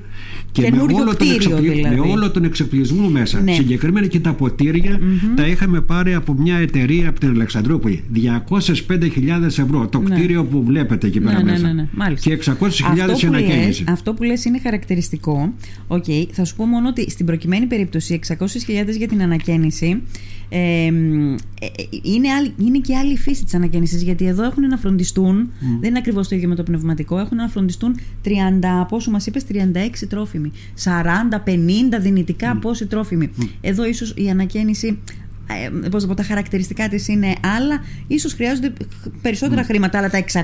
και 0.52 0.60
με 0.62 0.68
Καινούριο 0.68 0.96
όλο, 0.96 1.04
τον 1.04 1.14
κτίριο, 1.16 1.56
δηλαδή. 1.56 1.96
με 2.00 2.08
όλο 2.10 2.30
τον 2.30 2.44
εξοπλισμό 2.44 3.08
μέσα. 3.08 3.40
Ναι. 3.40 3.52
Συγκεκριμένα 3.52 4.06
και 4.06 4.20
τα 4.20 4.32
ποτηρια 4.32 5.00
τα 5.36 5.46
είχαμε 5.46 5.80
πάρει 5.80 6.14
από 6.14 6.32
μια 6.32 6.56
εταιρεία 6.56 7.08
από 7.08 7.20
την 7.20 7.28
Αλεξανδρούπολη. 7.28 8.04
205.000 8.14 9.42
ευρώ 9.44 9.88
το 9.88 10.00
κτίριο 10.00 10.44
που 10.44 10.64
βλέπετε 10.64 11.06
εκεί 11.06 11.20
πέρα 11.20 11.36
Ναι, 11.36 11.42
ναι, 11.42 11.50
μέσα. 11.50 11.66
ναι, 11.66 11.72
ναι. 11.72 11.88
Μάλιστα. 11.92 12.30
Και 12.30 12.38
600.000 12.44 12.52
Αυτό 12.56 12.72
που, 13.06 13.06
λες, 13.06 13.24
ανακαίνιση. 13.24 13.84
αυτό 13.88 14.14
που 14.14 14.22
λες 14.22 14.44
είναι 14.44 14.60
χαρακτηριστικό. 14.62 15.52
Οκ, 15.86 16.04
θα 16.30 16.44
σου 16.44 16.56
πω 16.56 16.64
μόνο 16.66 16.88
ότι 16.88 17.10
στην 17.10 17.26
προκειμένη 17.26 17.66
περίπτωση 17.66 18.18
600.000 18.28 18.36
για 18.96 19.08
την 19.08 19.22
ανακαίνιση 19.22 20.02
ε, 20.52 20.90
μ, 20.90 21.32
ε, 21.32 21.36
ε, 21.66 21.68
είναι, 22.02 22.28
άλλη, 22.28 22.52
είναι 22.58 22.78
και 22.78 22.96
άλλη 22.96 23.16
φύση 23.16 23.44
της 23.44 23.54
ανακαίνισης 23.54 24.02
γιατί 24.02 24.26
εδώ 24.26 24.44
έχουν 24.44 24.66
να 24.66 24.76
φροντιστούν 24.76 25.50
δεν 25.80 25.96
είναι 26.00 26.08
ακριβώς 26.08 26.28
το 26.28 26.34
ίδιο 26.36 26.48
με 26.48 26.54
το 26.54 26.62
πνευματικό 26.62 27.18
έχουν 27.18 27.36
να 27.36 27.48
φροντιστούν 27.48 27.98
30 28.24 28.28
πόσο 28.88 29.10
μας 29.10 29.26
είπες 29.26 29.44
36 29.52 29.56
τρόφιμοι 30.08 30.52
40, 30.84 30.88
50 31.44 32.00
δυνητικά 32.00 32.56
πόσοι 32.56 32.86
τρόφιμοι 32.86 33.30
εδώ 33.60 33.84
ίσως 33.84 34.14
η 34.16 34.30
ανακαίνιση 34.30 34.98
ε, 35.82 35.88
πώς 35.88 36.02
να 36.02 36.08
πω, 36.08 36.14
τα 36.14 36.22
χαρακτηριστικά 36.22 36.88
της 36.88 37.08
είναι 37.08 37.34
άλλα 37.56 37.84
ίσως 38.06 38.32
χρειάζονται 38.32 38.72
περισσότερα 39.22 39.64
χρήματα 39.64 39.98
αλλά 39.98 40.10
τα 40.10 40.24
600 40.32 40.38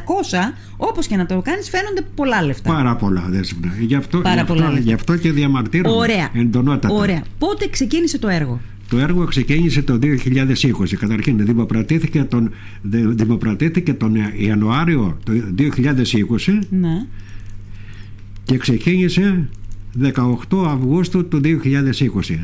όπως 0.76 1.06
και 1.06 1.16
να 1.16 1.26
το 1.26 1.42
κάνεις 1.42 1.68
φαίνονται 1.68 2.00
πολλά 2.14 2.42
λεφτά 2.42 2.72
Πάρα 2.72 2.96
πολλά 2.96 3.26
δέσποινα. 3.28 3.72
Γι' 3.80 3.94
αυτό, 3.94 4.18
Πάρα 4.20 4.34
γι 4.34 4.40
αυτό, 4.40 4.54
πολλά 4.54 4.68
λεφτά. 4.68 4.84
γι' 4.84 4.92
αυτό 4.92 5.16
και 5.16 5.32
διαμαρτύρομαι 5.32 5.96
Ωραία. 5.96 6.30
εντονότατα. 6.34 6.94
Ωραία. 6.94 7.22
Πότε 7.38 7.68
ξεκίνησε 7.68 8.18
το 8.18 8.28
έργο; 8.28 8.60
Το 8.88 8.99
έργο 8.99 9.25
ξεκίνησε 9.25 9.83
το 9.83 9.99
2020. 10.02 10.95
Καταρχήν 10.99 11.45
δημοπρατήθηκε 11.47 12.23
τον, 12.25 12.50
δη- 12.83 13.07
δημοπρατήθηκε 13.14 13.93
τον 13.95 14.14
Ιανουάριο 14.37 15.19
του 15.25 15.55
2020 15.57 16.59
Ναι. 16.71 17.07
και 18.45 18.57
ξεκίνησε 18.57 19.49
18 20.02 20.64
Αυγούστου 20.66 21.28
του 21.28 21.40
2020. 21.45 22.38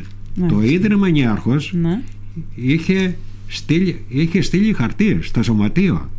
Το 0.47 0.61
Ίδρυμα 0.63 1.09
Νιάρχος 1.09 1.73
ναι. 1.81 2.01
είχε 2.55 3.17
στείλει, 3.47 4.01
είχε 4.07 4.41
στείλει 4.41 4.73
χαρτί 4.73 5.17
στο 5.21 5.43
σωματείο. 5.43 6.09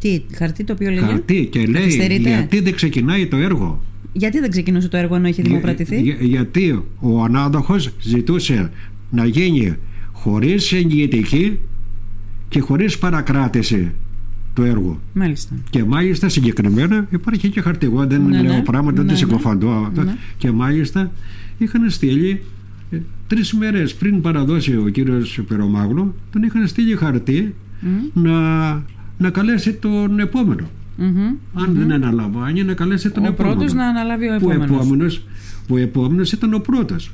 Τι, 0.00 0.22
χαρτί 0.34 0.64
το 0.64 0.72
οποίο 0.72 0.90
λέγε. 0.90 1.00
Χαρτί 1.06 1.48
και 1.50 1.58
λέει 1.66 1.82
Καθυστερείτε; 1.82 2.28
γιατί 2.28 2.60
δεν 2.60 2.74
ξεκινάει 2.74 3.26
το 3.26 3.36
έργο; 3.36 3.82
Γιατί 4.12 4.40
δεν 4.40 4.50
ξεκινούσε 4.50 4.88
το 4.88 4.96
έργο 4.96 5.14
ενώ 5.14 5.28
είχε 5.28 5.42
δημοπρατηθεί; 5.42 6.00
Για- 6.00 6.16
γιατί 6.20 6.82
ο 7.00 7.22
ανάδοχος 7.22 7.90
ζητούσε 8.00 8.70
να 9.16 9.24
γίνει 9.26 9.74
χωρίς 10.12 10.72
εγγυητική 10.72 11.58
και 12.48 12.60
χωρίς 12.60 12.98
παρακράτηση 12.98 13.92
το 14.54 14.62
έργο. 14.64 15.00
Μάλιστα. 15.14 15.54
Και 15.70 15.84
μάλιστα 15.84 16.28
συγκεκριμένα 16.28 17.06
υπάρχει 17.10 17.48
και 17.48 17.60
χαρτί. 17.60 17.86
Εγώ 17.86 18.06
δεν 18.06 18.22
Ναι, 18.26 18.42
λέω 18.42 18.52
ναι. 18.54 18.62
πράγματα, 18.62 18.90
Ναι, 18.90 18.96
δεν 19.02 19.06
ναι. 19.06 19.16
συκοφαντώ. 19.18 19.70
αυτό. 19.70 20.02
Ναι. 20.02 20.16
Και 20.38 20.50
μάλιστα 20.52 21.12
είχαν 21.58 21.90
στείλει 21.90 22.42
ε, 22.90 22.98
τρεις 23.26 23.52
μέρες 23.52 23.94
πριν 23.94 24.20
παραδώσει 24.20 24.76
ο 24.76 24.88
κύριος 24.88 25.40
Περομάγλου, 25.48 26.14
τον 26.32 26.42
είχαν 26.42 26.66
στείλει 26.66 26.96
χαρτί 26.96 27.54
να, 28.14 28.38
να 29.18 29.30
καλέσει 29.30 29.72
τον 29.72 30.18
επόμενο. 30.18 30.68
Μμμ. 30.98 31.34
Αν 31.54 31.74
δεν 31.74 31.92
αναλαμβάνει, 31.92 32.62
να 32.64 32.74
καλέσει 32.74 33.10
τον 33.10 33.24
Ο 33.24 33.26
επόμενο. 33.26 33.54
πρώτος 33.54 33.72
να 33.74 33.86
αναλάβει 33.86 34.24
ο 34.28 34.36
Που 34.38 34.50
επόμενος. 34.50 34.76
επόμενος, 34.76 35.22
που 35.66 35.76
επόμενος 35.76 36.32
ήταν 36.32 36.54
ο 36.54 36.58
πρώτος. 36.58 37.10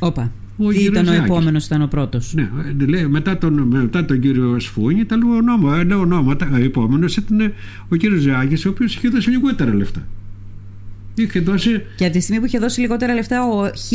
Όπα. 0.00 0.32
Ο 0.56 0.68
Τι 0.68 0.76
ήταν 0.82 0.92
ο 1.06 1.10
Γεροζάκης. 1.10 1.30
επόμενος, 1.30 1.66
ήταν 1.66 1.82
ο 1.82 1.86
πρώτος; 1.86 2.34
Ναι, 2.34 2.50
ε, 2.80 2.84
λέει, 2.84 3.06
μετά, 3.06 3.38
τον, 3.38 3.54
μετά 3.54 4.04
τον 4.04 4.20
κύριο 4.20 4.58
Σφούνη 4.60 5.04
τα 5.04 5.16
λέω 5.16 5.36
ονόμα, 5.36 5.78
ε, 5.78 5.84
λέω 5.84 6.00
ονόματα. 6.00 6.50
Ο 6.52 6.56
επόμενος 6.56 7.16
ήταν 7.16 7.52
ο 7.88 7.96
κύριος 7.96 8.20
Ζάκη, 8.20 8.66
ο 8.66 8.70
οποίος 8.70 8.94
είχε 8.96 9.08
δώσει 9.08 9.30
λιγότερα 9.30 9.74
λεφτά. 9.74 10.06
Είχε 11.14 11.40
δώσει. 11.40 11.82
Και 11.96 12.04
από 12.04 12.12
τη 12.12 12.20
στιγμή 12.20 12.40
που 12.40 12.46
είχε 12.46 12.58
δώσει 12.58 12.80
λιγότερα 12.80 13.14
λεφτά 13.14 13.44
ο 13.44 13.64
Χ, 13.66 13.92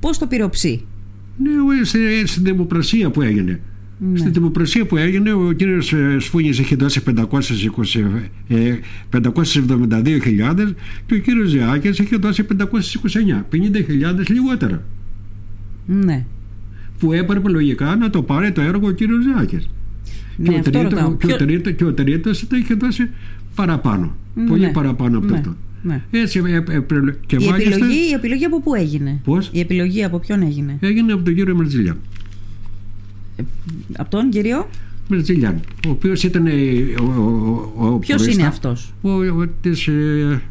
πώς 0.00 0.18
το 0.18 0.26
πήρε 0.26 0.42
ο 0.44 0.48
Ψ; 0.50 0.64
Ναι, 0.64 1.50
ο- 1.80 1.84
στη- 1.84 2.26
στην 2.26 2.44
δημοπρασία 2.44 3.10
που 3.10 3.22
έγινε. 3.22 3.60
Ναι. 3.98 4.18
Στην 4.18 4.32
δημοπρασία 4.32 4.86
που 4.86 4.96
έγινε, 4.96 5.32
ο 5.32 5.52
κύριος 5.52 5.94
Σφούνης 6.18 6.58
είχε 6.58 6.76
δώσει 6.76 7.02
520, 7.02 8.30
ε, 8.48 8.74
572.000 9.10 10.74
και 11.06 11.14
ο 11.14 11.18
κύριος 11.18 11.48
Ζάκη 11.48 11.88
είχε 11.88 12.16
δώσει 12.16 12.44
529, 12.44 13.46
50.000 13.50 14.22
λιγότερα. 14.28 14.82
Ναι. 15.86 16.24
Που 16.98 17.12
έπρεπε 17.12 17.48
λογικά 17.48 17.96
να 17.96 18.10
το 18.10 18.22
πάρει 18.22 18.52
το 18.52 18.60
έργο 18.60 18.86
ο 18.86 18.90
κύριος 18.90 19.18
Ζάκης. 19.36 19.68
Ναι, 20.36 20.48
και, 20.48 20.54
ο 20.54 20.58
αυτό 20.58 20.70
τρίτο, 20.70 20.88
ρωτάω. 20.88 21.08
και, 21.16 21.24
ο 21.24 21.28
Ποιο- 21.28 21.36
τρίτο, 21.36 21.70
και 21.70 21.84
ο 21.84 21.92
τρίτος 21.92 22.46
το 22.46 22.56
είχε 22.56 22.74
δώσει 22.74 23.08
παραπάνω. 23.54 24.14
Πολύ 24.48 24.60
Ναι. 24.60 24.68
παραπάνω 24.72 25.18
από 25.18 25.26
Ναι. 25.26 25.36
αυτό. 25.36 25.56
Ναι. 25.82 26.02
Έτσι, 26.10 26.42
ε, 26.46 26.52
ε, 26.54 26.56
ε, 26.56 26.82
και 27.26 27.36
Η 27.40 27.48
μάλιστα 27.48 27.74
επιλογή, 27.74 28.08
η 28.10 28.12
επιλογή 28.14 28.44
από 28.44 28.60
πού 28.62 28.74
έγινε; 28.74 29.20
Πώς; 29.24 29.50
Η 29.52 29.60
επιλογή 29.60 30.04
από 30.04 30.18
ποιον 30.18 30.42
έγινε; 30.42 30.76
έγινε 30.80 31.12
από 31.12 31.22
τον 31.22 31.34
κύριο 31.34 31.56
Μερτζιλιάν. 31.56 31.96
Από 33.96 34.10
τον 34.10 34.30
κύριο; 34.30 34.68
Μερτζιλιάν, 35.08 35.60
ο 35.86 35.90
οποίος 35.90 36.22
ήταν 36.22 36.46
ε, 36.46 36.52
ο, 37.00 37.04
ο, 37.76 37.86
ο, 37.86 37.98
Ποιος 37.98 38.16
προϊστά- 38.22 38.32
είναι 38.40 38.48
αυτός; 38.48 38.94
Ο, 39.02 39.10
ο, 39.10 39.46
της, 39.60 39.86
ε, 39.88 40.42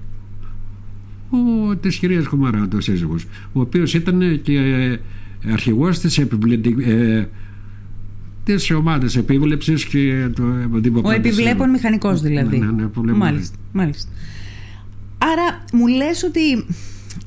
ο, 1.30 1.75
της 1.75 1.96
κυρίας 1.98 2.25
Χουμαρά, 2.25 2.68
ο 2.75 2.80
σύζυγος, 2.80 3.24
ο 3.54 3.60
οποίος 3.60 3.94
ήταν 3.94 4.42
και 4.42 4.58
ε, 4.58 4.98
αρχηγός 5.51 5.99
της, 5.99 6.17
επιβλητη, 6.17 6.75
ε, 6.79 7.23
της 8.43 8.71
ομάδας 8.71 9.15
επίβλεψης 9.15 9.85
και 9.85 10.27
το 10.35 10.43
Ο 10.73 10.79
δημοπρατησίου. 10.79 11.31
επιβλέπων 11.31 11.69
μηχανικός 11.69 12.21
δηλαδή. 12.21 12.57
Ναι, 12.57 12.65
ναι, 12.65 12.71
ναι, 12.81 12.87
που 12.87 13.03
λέμε. 13.03 13.17
Μάλιστα, 13.17 13.55
μάλιστα. 13.71 14.11
Άρα 15.17 15.63
μου 15.73 15.87
λες 15.87 16.23
ότι 16.23 16.65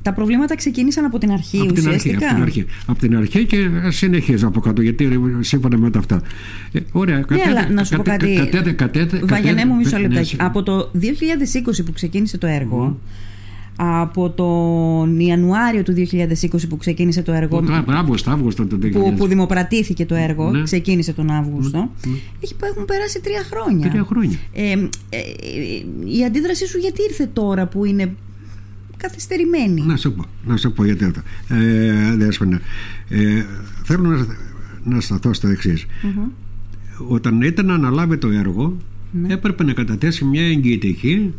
τα 0.01 0.13
προβλήματα 0.13 0.55
ξεκίνησαν 0.55 1.05
από 1.05 1.17
την 1.17 1.31
αρχή 1.31 1.59
Από 1.59 1.73
την 1.73 1.87
αρχή, 1.87 1.97
ουσιαστικά; 1.97 2.25
από 2.27 2.35
την 2.35 2.43
αρχή. 2.43 2.65
Από 2.85 2.99
την 2.99 3.17
αρχή 3.17 3.45
και 3.45 3.69
συνεχίζω 3.89 4.47
από 4.47 4.59
κάτω, 4.59 4.81
γιατί 4.81 5.05
ε, 5.05 5.43
σύμφωνα 5.43 5.77
με 5.77 5.89
τα 5.89 5.99
αυτά. 5.99 6.21
Ε, 6.71 6.79
ωραία, 6.91 7.17
Ναι, 7.29 7.41
αλλά 7.47 7.69
να 7.69 7.83
σου 7.83 7.95
πω 7.95 8.03
κάτι. 8.03 8.33
Κατέτε, 8.35 8.71
κατέτε, 8.71 9.21
Βαγιανέ 9.23 9.65
μου, 9.65 9.75
μισό 9.75 9.97
ναι, 9.97 10.01
λεπτάκι. 10.07 10.35
ναι, 10.35 10.45
Από 10.45 10.63
το 10.63 10.91
2020 10.93 11.85
που 11.85 11.91
ξεκίνησε 11.93 12.37
το 12.37 12.47
έργο, 12.47 12.99
από 13.81 14.29
τον 14.29 15.19
Ιανουάριο 15.19 15.83
του 15.83 15.93
2020 15.93 16.67
που 16.69 16.77
ξεκίνησε 16.77 17.21
το 17.21 17.31
έργο, 17.31 17.61
Το 17.61 17.83
Αύγουστο, 17.87 18.31
Αύγουστο 18.31 18.65
το 18.65 18.77
2000. 18.81 18.91
που, 18.91 19.13
που 19.17 19.27
δημοπρατήθηκε 19.27 20.05
το 20.05 20.15
έργο, 20.15 20.49
Ναι. 20.51 20.63
ξεκίνησε 20.63 21.13
τον 21.13 21.29
Αύγουστο, 21.31 21.91
έχει, 22.39 22.55
έχουν 22.71 22.85
περάσει 22.85 23.21
τρία 23.21 23.43
χρόνια. 23.51 23.89
Τρία 23.89 24.03
χρόνια. 24.03 24.37
Ε, 24.53 24.71
ε, 24.71 24.75
ε, 24.75 26.17
η 26.19 26.23
αντίδρασή 26.25 26.67
σου 26.67 26.77
γιατί 26.77 27.01
ήρθε 27.09 27.29
τώρα 27.33 27.67
που 27.67 27.85
είναι 27.85 28.13
καθυστερημένη; 28.97 29.81
Να 29.81 29.97
σου 29.97 30.13
πω, 30.13 30.25
να 30.45 30.57
σου 30.57 30.71
πω 30.73 30.83
γιατί 30.85 31.03
αυτό. 31.03 31.21
Ε, 31.49 32.15
Δέσποινα, 32.15 32.61
ε, 33.09 33.45
θέλω 33.83 34.09
να, 34.09 34.25
να 34.83 35.01
σταθώ 35.01 35.33
στο 35.33 35.47
εξής. 35.47 35.85
Όταν 37.07 37.41
ήταν 37.41 37.65
να 37.65 37.73
αναλάβει 37.73 38.17
το 38.17 38.27
έργο, 38.27 38.77
Ναι. 39.11 39.33
έπρεπε 39.33 39.63
να 39.63 39.73
καταθέσει 39.73 40.25
μια 40.25 40.47
εγγυητική 40.47 41.33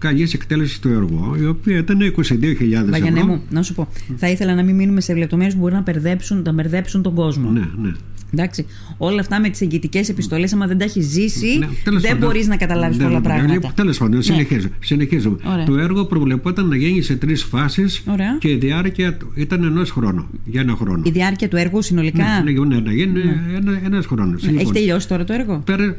καλής 0.00 0.34
εκτέλεσης 0.34 0.78
του 0.78 0.88
έργου, 0.88 1.34
η 1.40 1.46
οποία 1.46 1.78
ήταν 1.78 1.98
22.000 2.00 2.90
Βαγιανέ 2.90 3.18
ευρώ. 3.20 3.24
μου, 3.32 3.42
να 3.50 3.62
σου 3.62 3.74
πω. 3.74 3.88
Θα 4.16 4.28
ήθελα 4.30 4.54
να 4.54 4.62
μην 4.62 4.74
μείνουμε 4.74 5.00
σε 5.00 5.14
λεπτομέρειες 5.14 5.54
που 5.54 5.60
μπορεί 5.60 5.74
να 5.74 5.80
μπερδέψουν, 5.80 6.42
να 6.42 6.52
μπερδέψουν 6.52 7.02
τον 7.02 7.14
κόσμο. 7.14 7.50
Ναι, 7.50 7.68
ναι. 7.82 7.92
Εντάξει, 8.34 8.66
όλα 8.98 9.20
αυτά 9.20 9.40
με 9.40 9.48
τις 9.48 9.60
εγγυητικέ 9.60 10.00
επιστολές, 10.10 10.52
άμα 10.52 10.66
δεν 10.66 10.78
τα 10.78 10.84
έχεις 10.84 11.06
ζήσει, 11.06 11.56
Ναι, 11.58 11.66
τέλος 11.84 12.02
δεν 12.02 12.10
πάντων. 12.12 12.26
μπορείς 12.28 12.46
να 12.48 12.56
καταλάβεις 12.56 12.96
Δεν- 12.96 13.06
πολλά 13.06 13.20
δεν- 13.20 13.32
πράγματα. 13.32 13.72
Τέλος 13.74 13.98
πάντων, 13.98 14.22
συνεχίζω. 14.22 14.68
συνεχίζω. 14.80 15.36
Ωραία. 15.44 15.64
Το 15.64 15.78
έργο 15.78 16.04
προβλεπόταν 16.04 16.68
να 16.68 16.76
γίνει 16.76 17.02
σε 17.02 17.16
τρεις 17.16 17.42
φάσεις 17.42 18.02
Ωραία. 18.06 18.36
και 18.40 18.48
η 18.50 18.54
διάρκεια 18.56 19.16
του 19.16 19.32
ήταν 19.34 19.64
ενός 19.64 19.90
χρόνου. 19.90 20.28
Για 20.44 20.60
ένα 20.60 20.74
χρόνο. 20.74 21.02
Η 21.06 21.10
διάρκεια 21.10 21.48
του 21.48 21.56
έργου 21.56 21.82
συνολικά; 21.82 22.24
Ναι, 22.44 22.50
ναι, 22.50 22.64
ναι, 22.64 22.80
να 22.80 22.92
γίνει 22.92 23.20
ένα, 23.56 23.80
ένας 23.84 24.06
χρόνος. 24.06 24.42
Έχει 24.44 24.52
Λοιπόν, 24.52 24.72
τελειώσει 24.72 25.08
τώρα 25.08 25.24
το 25.24 25.32
έργο; 25.32 25.62
πέρα- 25.66 25.96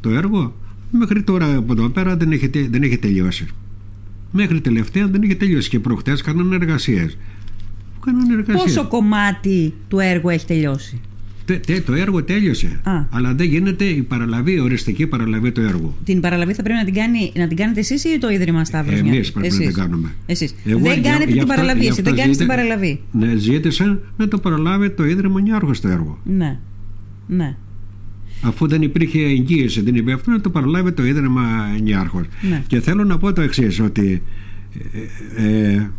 το 0.00 0.10
έργο 0.10 0.54
μέχρι 0.98 1.22
τώρα 1.22 1.56
από 1.56 1.72
εδώ 1.72 1.88
πέρα 1.88 2.16
δεν 2.16 2.32
έχει, 2.32 2.48
τε- 2.48 2.70
δεν 2.70 2.82
έχει 2.82 2.98
τελειώσει. 2.98 3.46
μέχρι 4.32 4.60
τελευταία 4.60 5.06
δεν 5.06 5.22
είχε 5.22 5.34
τελειώσει 5.34 5.68
και 5.68 5.80
προχτές 5.80 6.22
κάνανε 6.22 6.54
εργασίες. 6.54 7.16
Πόσο 8.52 8.88
κομμάτι 8.88 9.74
του 9.88 9.98
έργου 9.98 10.28
έχει 10.28 10.46
τελειώσει; 10.46 11.00
το 11.84 11.92
έργο 11.92 12.24
τέλειωσε. 12.24 12.80
Α. 12.82 12.92
Αλλά 13.10 13.34
δεν 13.34 13.46
γίνεται 13.46 13.84
η 13.84 14.02
παραλαβή, 14.02 14.52
η 14.52 14.58
οριστική 14.58 15.06
παραλαβή 15.06 15.52
του 15.52 15.60
έργου. 15.60 15.94
Την 16.04 16.20
παραλαβή 16.20 16.52
θα 16.52 16.62
πρέπει 16.62 16.78
να 16.78 16.84
την, 16.84 16.94
κάνει, 16.94 17.32
να 17.36 17.48
την 17.48 17.56
κάνετε 17.56 17.80
εσείς 17.80 18.04
ή 18.04 18.18
το 18.18 18.30
Ίδρυμα 18.30 18.64
Σταύρος. 18.64 18.98
Εμείς 18.98 19.32
πρέπει 19.32 19.46
εσείς. 19.46 19.58
να 19.58 19.66
την 19.66 19.74
κάνουμε. 19.74 20.12
Εσείς. 20.26 20.54
δεν 20.64 21.02
κάνετε 21.02 21.32
την 21.32 21.46
παραλαβή, 21.46 21.86
εσύ 21.86 22.02
δεν 22.02 22.16
κάνει 22.16 22.36
την 22.36 22.46
παραλαβή. 22.46 23.00
Ναι, 23.12 23.36
ζήτησα 23.36 24.00
να 24.16 24.28
το 24.28 24.38
παραλάβει 24.38 24.90
το 24.90 25.04
Ίδρυμα 25.04 25.40
Νιάρχο 25.40 25.70
το 25.82 25.88
έργο. 25.88 26.18
Ναι. 26.24 26.58
ναι. 27.26 27.56
Αφού 28.42 28.66
δεν 28.66 28.82
υπήρχε 28.82 29.20
εγγύηση, 29.20 29.80
δεν 29.80 29.94
είπε 29.94 30.12
αυτό, 30.12 30.30
να 30.30 30.40
το 30.40 30.50
παραλάβει 30.50 30.92
το 30.92 31.06
Ίδρυμα 31.06 31.42
Νιάρχος. 31.82 32.26
Ναι. 32.48 32.64
Και 32.66 32.80
θέλω 32.80 33.04
να 33.04 33.18
πω 33.18 33.32
το 33.32 33.40
εξής, 33.40 33.80
ότι 33.80 34.22
ε, 35.36 35.72
ε, 35.72 35.90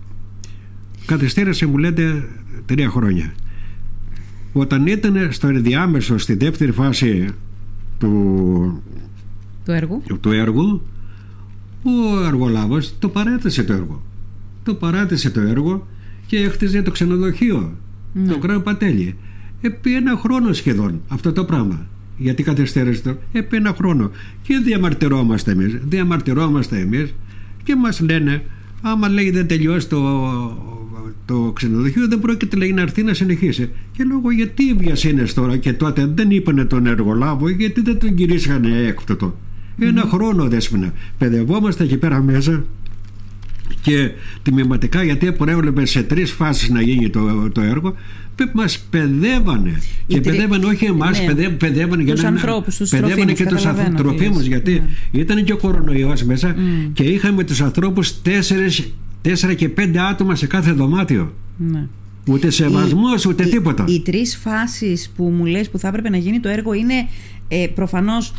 καθυστέρησε 1.05 1.65
μου 1.65 1.77
λέτε 1.77 2.27
τρία 2.65 2.89
χρόνια. 2.89 3.33
Όταν 4.53 4.87
ήταν 4.87 5.31
στο 5.31 5.47
ενδιάμεσο 5.47 6.17
στη 6.17 6.33
δεύτερη 6.33 6.71
φάση 6.71 7.27
του, 7.99 8.83
του 9.65 9.71
έργου, 9.71 10.03
του 10.19 10.31
έργου 10.31 10.81
ο 11.83 12.25
εργολάβος 12.25 12.93
το 12.99 13.09
παράτησε 13.09 13.63
το 13.63 13.73
έργο. 13.73 14.03
Το 14.63 14.73
παράτησε 14.73 15.29
το 15.29 15.41
έργο 15.41 15.87
και 16.25 16.37
έχτιζε 16.37 16.81
το 16.81 16.91
ξενοδοχείο, 16.91 17.77
ναι. 18.13 18.27
το 18.27 18.39
Grand 18.43 18.63
Πατέλη. 18.63 19.15
Επί 19.61 19.95
ένα 19.95 20.17
χρόνο 20.17 20.53
σχεδόν 20.53 21.01
αυτό 21.07 21.31
το 21.31 21.45
πράγμα. 21.45 21.87
Γιατί 22.17 22.43
καθυστέρησε 22.43 23.01
το. 23.01 23.17
Επί 23.31 23.55
ένα 23.55 23.73
χρόνο. 23.77 24.11
Και 24.41 24.61
διαμαρτυρόμαστε 24.63 25.51
εμείς. 25.51 25.77
Διαμαρτυρόμαστε 25.83 26.79
εμείς 26.79 27.13
και 27.63 27.75
μας 27.75 27.99
λένε, 27.99 28.43
άμα 28.81 29.09
λέει 29.09 29.31
δεν 29.31 29.47
τελειώσει 29.47 29.87
το 29.89 29.99
το 31.25 31.51
ξενοδοχείο 31.55 32.07
δεν 32.07 32.19
πρόκειται 32.19 32.57
λέει, 32.57 32.73
να 32.73 32.81
έρθει 32.81 33.03
να 33.03 33.13
συνεχίσει. 33.13 33.69
Και 33.91 34.03
λόγω 34.03 34.31
γιατί 34.31 34.73
βιασύνες 34.73 35.33
τώρα 35.33 35.57
και 35.57 35.73
τότε 35.73 36.05
δεν 36.15 36.31
είπανε 36.31 36.65
τον 36.65 36.85
εργολάβο 36.85 37.49
γιατί 37.49 37.81
δεν 37.81 37.99
τον 37.99 38.15
κηρύσχανε 38.15 38.77
έκπτωτο. 38.87 39.37
Ένα 39.79 40.01
χρόνο 40.01 40.47
δέσμενα. 40.47 40.93
Παιδευόμαστε 41.17 41.83
εκεί 41.83 41.97
πέρα 41.97 42.21
μέσα 42.21 42.65
και 43.81 44.11
τμηματικά 44.41 45.03
γιατί 45.03 45.31
προέβλεπε 45.31 45.85
σε 45.85 46.03
τρεις 46.03 46.31
φάσεις 46.31 46.69
να 46.69 46.81
γίνει 46.81 47.09
το, 47.09 47.49
το 47.51 47.61
έργο 47.61 47.93
μας 48.53 48.79
παιδεύανε 48.89 49.81
και 50.07 50.21
τρι... 50.21 50.31
παιδεύανε 50.31 50.65
όχι 50.65 50.85
εμάς 50.85 51.19
ναι. 51.19 51.33
παιδεύανε, 51.57 52.03
τους 52.03 52.23
ανθρώπους, 52.23 52.77
τους 52.77 52.89
παιδεύανε 52.89 53.33
και 53.33 53.45
τους 53.45 53.65
ανθρωπίμους 53.65 54.45
γιατί 54.45 54.71
ναι. 55.11 55.21
ήταν 55.21 55.43
και 55.43 55.53
ο 55.53 55.57
κορονοϊός 55.57 56.23
μέσα 56.23 56.55
mm. 56.55 56.89
και 56.93 57.03
είχαμε 57.03 57.43
τους 57.43 57.61
ανθρώπους 57.61 58.21
τέσσερις 58.21 58.93
Τέσσερα 59.23 59.53
και 59.53 59.69
πέντε 59.69 59.99
άτομα 59.99 60.35
σε 60.35 60.47
κάθε 60.47 60.71
δωμάτιο. 60.71 61.33
Ναι. 61.57 61.87
Ούτε 62.27 62.49
σεβασμός, 62.49 63.25
ούτε 63.25 63.43
τίποτα. 63.43 63.85
Οι, 63.87 63.93
οι 63.93 64.01
τρεις 64.01 64.37
φάσεις 64.37 65.11
που 65.15 65.23
μου 65.23 65.45
λες 65.45 65.69
που 65.69 65.79
θα 65.79 65.87
έπρεπε 65.87 66.09
να 66.09 66.17
γίνει 66.17 66.39
το 66.39 66.49
έργο 66.49 66.73
είναι 66.73 66.93
ε, 67.47 67.67
προφανώς 67.75 68.33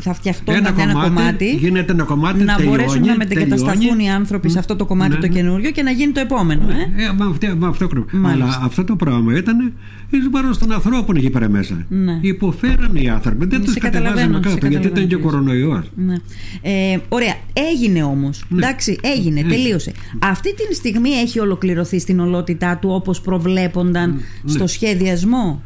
θα 0.00 0.14
φτιαχτούν 0.14 0.54
ένα, 0.54 0.74
ένα 0.78 0.92
κομμάτι. 0.92 1.50
Γίνεται 1.50 1.92
ένα 1.92 2.04
κομμάτι. 2.04 2.44
Να 2.44 2.54
τελειώνει, 2.54 2.76
μπορέσουν 2.76 3.04
να 3.04 3.16
μετεγκατασταθούν 3.16 3.98
οι 3.98 4.10
άνθρωποι 4.10 4.48
σε 4.48 4.58
αυτό 4.58 4.76
το 4.76 4.84
κομμάτι 4.84 5.14
ναι, 5.14 5.20
το 5.20 5.26
ναι. 5.26 5.32
καινούριο 5.32 5.70
και 5.70 5.82
να 5.82 5.90
γίνει 5.90 6.12
το 6.12 6.20
επόμενο. 6.20 6.62
Ε. 6.70 7.02
Ε, 7.02 7.12
μα, 7.18 7.26
αυτή, 7.26 7.54
μα 7.58 7.68
αυτό, 7.68 7.88
Αλλά 8.22 8.60
αυτό 8.62 8.84
το 8.84 8.96
πράγμα 8.96 9.36
ήταν 9.36 9.72
εις 10.10 10.28
βάρος 10.30 10.58
των 10.58 10.72
ανθρώπων 10.72 11.16
εκεί 11.16 11.30
πέρα 11.30 11.48
μέσα. 11.48 11.86
Ναι. 11.88 12.18
Υποφέραν 12.20 12.96
οι 12.96 13.08
άνθρωποι. 13.08 13.46
Δεν 13.46 13.64
τους 13.64 13.78
κατεβάζαμε 13.78 14.40
κάτω 14.40 14.66
γιατί 14.66 14.86
ήταν 14.86 15.06
και 15.06 15.16
κορονοϊός. 15.16 15.90
Ναι. 15.96 16.14
Ε, 16.60 16.98
ωραία. 17.08 17.34
Έγινε 17.52 18.02
όμως. 18.02 18.44
Ναι. 18.48 18.58
Εντάξει, 18.58 18.98
έγινε, 19.00 19.40
ναι. 19.40 19.48
τελείωσε. 19.48 19.92
Αυτή 20.18 20.54
τη 20.54 20.74
στιγμή 20.74 21.10
έχει 21.10 21.40
ολοκληρωθεί 21.40 21.98
στην 21.98 22.20
ολότητά 22.20 22.76
του 22.76 22.88
όπως 22.92 23.20
προβλέπονταν 23.20 24.10
ναι. 24.10 24.52
στο 24.52 24.66
σχεδιασμό; 24.66 25.62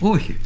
Όχι 0.00 0.36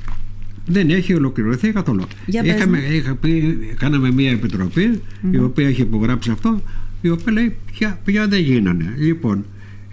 δεν 0.70 0.90
έχει 0.90 1.14
ολοκληρωθεί 1.14 1.72
καθόλου. 1.72 2.02
Είχαμε, 2.26 2.78
είχα 2.78 3.14
πει, 3.14 3.58
κάναμε 3.78 4.10
μια 4.10 4.30
επιτροπή 4.30 5.00
η 5.30 5.38
οποία 5.38 5.68
έχει 5.68 5.80
υπογράψει 5.80 6.30
αυτό 6.30 6.62
η 7.00 7.08
οποία 7.10 7.32
λέει 7.32 7.56
πια, 7.72 8.00
πια 8.04 8.28
δεν 8.28 8.40
γίνανε. 8.40 8.94
Λοιπόν, 8.98 9.44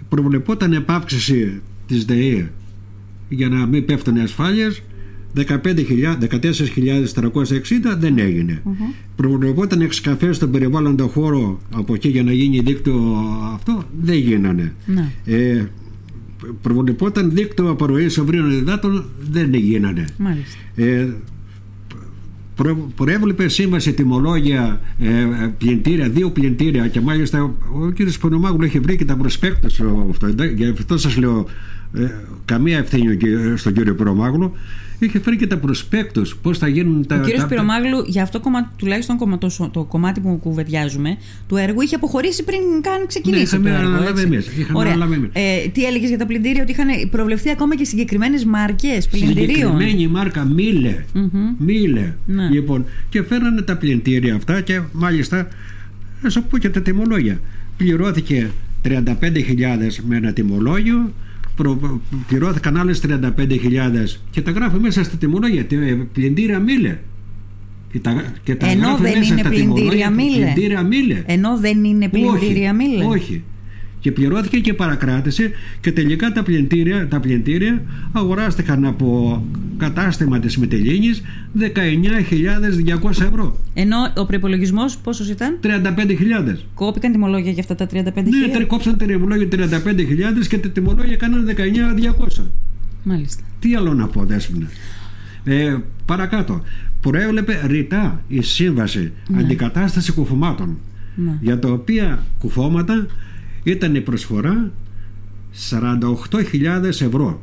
προβλεπόταν 0.08 0.72
επάυξηση 0.72 1.60
της 1.86 2.04
ΔΕΗ 2.04 2.48
για 3.28 3.48
να 3.48 3.66
μην 3.66 3.84
πέφτουν 3.84 4.16
οι 4.16 4.20
ασφάλειες 4.20 4.82
14.360 5.34 5.44
δεν 7.98 8.18
έγινε. 8.18 8.62
Mm-hmm. 8.64 8.94
Προβλεπόταν 9.16 9.80
εξκαφές 9.80 10.36
στον 10.36 10.50
περιβάλλοντο 10.50 11.06
χώρο 11.06 11.60
από 11.74 11.94
εκεί 11.94 12.08
για 12.08 12.22
να 12.22 12.32
γίνει 12.32 12.60
δίκτυο 12.60 13.16
αυτό, 13.54 13.84
δεν 14.02 14.16
γίνανε. 14.16 14.74
Ναι. 14.86 15.12
Ε, 15.24 15.64
προβλεπόταν 16.62 17.30
δίκτυο 17.30 17.70
απορροής 17.70 18.18
αυρίων 18.18 18.50
υδάτων 18.50 19.04
δεν 19.30 19.54
γίνανε. 19.54 20.04
Ε, 20.74 21.06
προ, 22.54 22.92
προέβλεπε 22.96 23.48
σύμβαση 23.48 23.92
τιμολόγια 23.92 24.80
ε, 25.00 25.26
πλυντήρια, 25.58 26.08
δύο 26.08 26.30
πλυντήρια 26.30 26.88
και 26.88 27.00
μάλιστα 27.00 27.42
ο 27.42 27.92
κ. 27.94 28.18
Πονομάγουλο 28.20 28.64
έχει 28.64 28.78
βρει 28.78 28.96
και 28.96 29.04
τα 29.04 29.16
προσπέκτες 29.16 29.82
αυτό. 30.10 30.26
Γι' 30.56 30.68
αυτό 30.68 30.98
σας 30.98 31.16
λέω 31.16 31.46
ε, 31.92 32.06
καμία 32.44 32.78
ευθύνη 32.78 33.18
στον 33.56 33.72
κύριο 33.72 33.94
Πονομάγουλο 33.94 34.52
είχε 34.98 35.20
φέρει 35.20 35.36
και 35.36 35.46
τα 35.46 35.56
προσπέκτου. 35.56 36.22
Πώς 36.42 36.58
θα 36.58 36.68
γίνουν 36.68 37.06
τα. 37.06 37.16
Ο 37.16 37.20
κύριος 37.20 37.46
Πυρομάγλου, 37.46 38.04
για 38.06 38.22
αυτό 38.22 38.40
κομμάτι, 38.40 38.68
τουλάχιστον 38.76 39.38
το, 39.38 39.68
το 39.72 39.84
κομμάτι 39.84 40.20
που 40.20 40.38
κουβεντιάζουμε, 40.42 41.16
του 41.48 41.56
έργου 41.56 41.80
είχε 41.80 41.94
αποχωρήσει 41.94 42.44
πριν 42.44 42.60
καν 42.80 43.06
ξεκινήσει. 43.06 43.58
Ναι, 43.58 43.68
είχαμε 43.68 43.86
αναλάβει 43.86 44.22
εμείς. 44.22 44.46
Ε, 45.32 45.68
τι 45.68 45.84
έλεγες 45.84 46.08
για 46.08 46.18
τα 46.18 46.26
πλυντήρια, 46.26 46.62
ότι 46.62 46.72
είχαν 46.72 46.86
προβλεφθεί 47.10 47.50
ακόμα 47.50 47.76
και 47.76 47.84
συγκεκριμένες 47.84 48.44
μάρκες 48.44 49.08
πλυντηρίων; 49.08 49.48
Συγκεκριμένη 49.48 50.06
μάρκα 50.06 50.44
Μίλε. 50.44 51.04
Mm-hmm. 51.14 51.54
Μίλε. 51.58 52.14
Ναι. 52.26 52.48
Λοιπόν, 52.48 52.84
και 53.08 53.22
φέρανε 53.22 53.62
τα 53.62 53.76
πλυντήρια 53.76 54.34
αυτά 54.34 54.60
και 54.60 54.80
μάλιστα. 54.92 55.48
Να 56.22 56.30
σου 56.30 56.42
πω 56.42 56.58
και 56.58 56.70
τα 56.70 56.80
τιμολόγια. 56.80 57.40
Πληρώθηκε 57.76 58.50
35.000 58.84 58.94
με 60.06 60.16
ένα 60.16 60.32
τιμολόγιο 60.32 61.12
πληρώθηκαν 62.26 62.76
άλλες 62.76 63.02
35.000 63.06 63.20
και 64.30 64.42
τα 64.42 64.50
γράφει 64.50 64.78
μέσα 64.78 65.04
στα 65.04 65.16
τιμολόγια. 65.16 65.66
Πλυντήρια 66.12 66.58
μίλε. 66.58 66.98
Και 67.92 67.98
τα, 67.98 68.24
και 68.42 68.54
τα 68.54 68.66
Ενώ 68.66 68.96
δεν 68.96 69.22
είναι 69.22 69.42
πλυντήρια 69.42 70.10
μίλε. 70.82 71.22
Ενώ 71.26 71.58
δεν 71.58 71.84
είναι 71.84 72.08
πλυντήρια 72.08 72.72
μίλε. 72.72 73.04
Όχι 73.04 73.42
και 74.00 74.12
πληρώθηκε 74.12 74.58
και 74.58 74.74
παρακράτησε 74.74 75.50
και 75.80 75.92
τελικά 75.92 76.32
τα 76.32 76.42
πλυντήρια, 76.42 77.08
τα 77.08 77.20
πλυντήρια 77.20 77.82
αγοράστηκαν 78.12 78.84
από 78.84 79.42
κατάστημα 79.76 80.38
της 80.38 80.56
Μητελίνης 80.58 81.22
19.200 81.58 83.10
ευρώ. 83.10 83.56
Ενώ 83.74 83.96
ο 84.16 84.26
προπολογισμό 84.26 84.84
πόσος 85.02 85.28
ήταν; 85.28 85.58
35.000. 85.62 86.56
Κόπηκαν 86.74 87.12
τιμολόγια 87.12 87.50
για 87.50 87.60
αυτά 87.68 87.74
τα 87.74 87.86
35.000. 87.86 88.24
Ναι, 88.58 88.64
κόψαν 88.64 88.96
τα 88.96 89.06
τιμολόγια 89.06 89.48
35.000 89.50 90.46
και 90.48 90.58
τα 90.58 90.68
τιμολόγια 90.68 91.16
κάνανε 91.16 91.54
19.200. 92.38 92.42
Μάλιστα. 93.02 93.42
Τι 93.60 93.74
άλλο 93.74 93.94
να 93.94 94.06
πω, 94.06 94.24
Δέσποινα. 94.24 94.66
Ε, 95.44 95.76
παρακάτω. 96.04 96.62
Προέβλεπε 97.00 97.60
ρητά 97.66 98.22
η 98.28 98.42
σύμβαση 98.42 99.12
ναι. 99.28 99.40
αντικατάσταση 99.40 100.12
κουφωμάτων. 100.12 100.78
Ναι. 101.14 101.38
Για 101.40 101.58
τα 101.58 101.68
οποία 101.68 102.22
κουφώματα 102.38 103.06
ήταν 103.70 103.94
η 103.94 104.00
προσφορά 104.00 104.72
48.000 105.70 106.84
ευρώ. 106.84 107.42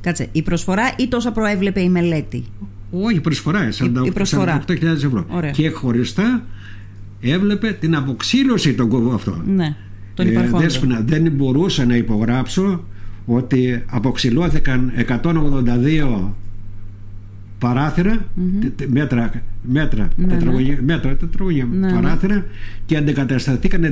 Κάτσε, 0.00 0.28
η 0.32 0.42
προσφορά 0.42 0.94
ή 0.98 1.08
τόσα 1.08 1.32
προέβλεπε 1.32 1.80
η 1.80 1.88
μελέτη; 1.88 2.44
Όχι, 2.90 3.16
η 3.16 3.20
προσφορά, 3.20 3.68
48.000 3.78 4.82
ευρώ. 4.82 5.26
Ωραία. 5.28 5.50
Και 5.50 5.68
χωριστά 5.68 6.44
έβλεπε 7.20 7.76
την 7.80 7.94
αποξήλωση 7.96 8.74
των 8.74 8.88
κόβων 8.88 9.14
αυτό. 9.14 9.42
Ναι, 9.46 9.76
τον 10.14 10.26
ε, 10.26 10.50
δέσποινα, 10.54 11.00
δεν 11.00 11.32
μπορούσα 11.32 11.84
να 11.84 11.96
υπογράψω 11.96 12.84
ότι 13.26 13.84
αποξηλώθηκαν 13.86 14.92
182 15.22 16.28
παραθυρα 17.58 18.26
μέτρα, 18.86 19.30
μέτρα, 19.62 20.08
ναι, 20.16 20.26
τετραγωνία, 20.26 20.74
ναι. 20.74 20.80
μέτρα 20.82 21.16
τετραγωνία, 21.16 21.68
ναι, 21.70 21.86
ναι. 21.86 21.92
παράθυρα 21.92 22.44
και 22.86 22.96
αντικατασταθήκαν 22.96 23.82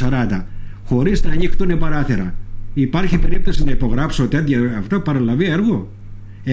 240 0.00 0.42
χωρίς 0.84 1.24
να 1.24 1.32
ανοίχτουν 1.32 1.78
παράθυρα. 1.78 2.34
Υπάρχει 2.74 3.18
περίπτωση 3.18 3.64
να 3.64 3.70
υπογράψω 3.70 4.26
τέτοια 4.28 4.76
αυτό 4.78 5.00
παραλαβή 5.00 5.44
έργο. 5.44 5.92
182 6.44 6.50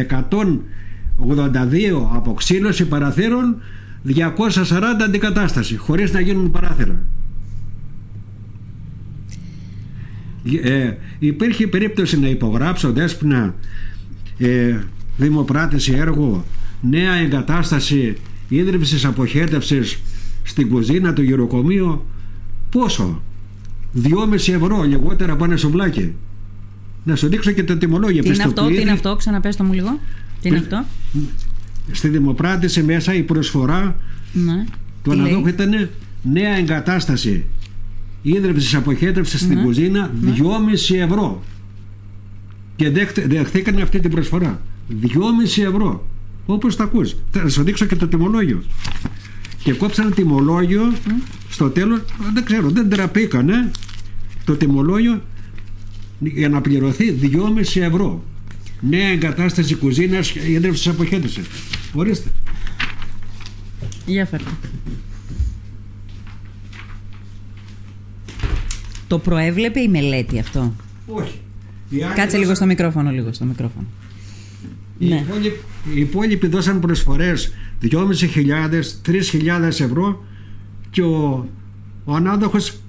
αποξήλωση 2.13 2.85
παραθύρων 2.85 3.61
240 4.07 4.21
αντικατάσταση 5.05 5.77
χωρίς 5.77 6.13
να 6.13 6.19
γίνουν 6.19 6.51
παράθυρα. 6.51 7.03
Ε, 10.63 10.93
υπήρχε 11.19 11.67
περίπτωση 11.67 12.19
να 12.19 12.27
υπογράψω 12.27 12.91
δέσποινα 12.91 13.55
ε, 14.37 14.79
δημοπράτηση 15.17 15.93
έργου 15.93 16.43
νέα 16.81 17.13
εγκατάσταση 17.13 18.17
ίδρυψης 18.49 19.05
αποχέτευσης 19.05 19.99
στην 20.43 20.69
κουζίνα 20.69 21.13
του 21.13 21.21
γυροκομείου 21.21 22.05
Πόσο; 22.71 23.21
2,5 23.95 24.33
ευρώ 24.53 24.83
λιγότερα 24.83 25.33
από 25.33 25.43
ένα 25.43 25.57
σουβλάκι. 25.57 26.13
Να 27.03 27.15
σου 27.15 27.27
δείξω 27.27 27.51
και 27.51 27.63
τα 27.63 27.77
τιμολόγια. 27.77 28.21
Τι 28.21 28.29
είναι 28.29 28.43
αυτό, 28.43 28.67
τι 28.67 28.81
είναι 28.81 28.91
αυτό, 28.91 29.15
ξαναπες 29.15 29.55
το 29.55 29.63
μου 29.63 29.73
λίγο. 29.73 29.99
Τι 30.41 30.47
είναι 30.47 30.57
αυτό. 30.57 30.85
Στη 31.91 32.07
δημοπράτηση 32.07 32.83
μέσα 32.83 33.13
η 33.13 33.23
προσφορά 33.23 33.95
Ναι. 34.33 34.63
του 35.03 35.09
Τι 35.09 35.15
λέει; 35.15 35.25
αναδόχου 35.25 35.47
ήταν 35.47 35.89
νέα 36.23 36.55
εγκατάσταση 36.57 37.45
ίδρυψης 38.21 38.75
αποχέτευσης 38.75 39.41
Ναι. 39.41 39.47
στην 39.47 39.63
κουζίνα 39.63 40.11
2,5 40.21 40.95
ευρώ. 40.97 41.43
Και 42.75 42.89
δέχτε- 42.89 43.27
δεχθήκανε 43.27 43.81
αυτή 43.81 43.99
την 43.99 44.11
προσφορά. 44.11 44.61
2,5 45.01 45.61
ευρώ. 45.63 46.07
Όπως 46.45 46.75
τα 46.75 46.83
ακούς. 46.83 47.15
Θα 47.31 47.49
σου 47.49 47.63
δείξω 47.63 47.85
και 47.85 47.95
το 47.95 48.07
τιμολόγιο. 48.07 48.63
Και 49.63 49.73
κόψανε 49.73 50.11
τιμολόγιο 50.11 50.93
στο 51.49 51.69
τέλος, 51.69 51.99
δεν 52.33 52.43
ξέρω, 52.45 52.69
δεν 52.69 52.89
τραπήκανε 52.89 53.71
το 54.45 54.55
τιμολόγιο 54.55 55.21
για 56.19 56.49
να 56.49 56.61
πληρωθεί 56.61 57.11
2,5 57.11 57.81
ευρώ. 57.81 58.23
Νέα 58.81 59.07
εγκατάσταση 59.09 59.75
κουζίνας 59.75 60.35
ίδρυψης 60.35 60.87
αποχέτευσης. 60.87 61.45
Ορίστε. 61.93 62.29
Για 64.05 64.25
φέρτε. 64.25 64.49
Το 69.07 69.19
προέβλεπε 69.19 69.79
η 69.79 69.87
μελέτη 69.87 70.39
αυτό; 70.39 70.75
Όχι. 71.07 71.39
Οι 71.89 72.03
άλλοι 72.03 72.13
Κάτσε 72.13 72.37
λίγο 72.37 72.39
δώσαν- 72.49 72.55
στο 72.55 72.65
μικρόφωνο, 72.65 73.11
λίγο 73.11 73.33
στο 73.33 73.45
μικρόφωνο. 73.45 73.85
Οι, 74.99 75.07
Ναι. 75.07 75.15
υπόλοιποι, 75.15 75.59
οι 75.95 75.99
υπόλοιποι 75.99 76.47
δώσαν 76.47 76.79
προσφορές 76.79 77.53
2.500, 77.81 77.89
3.000 79.05 79.63
ευρώ 79.67 80.23
και 80.89 81.01
ο, 81.01 81.47
ο 82.05 82.15
ανάδοχος 82.15 82.79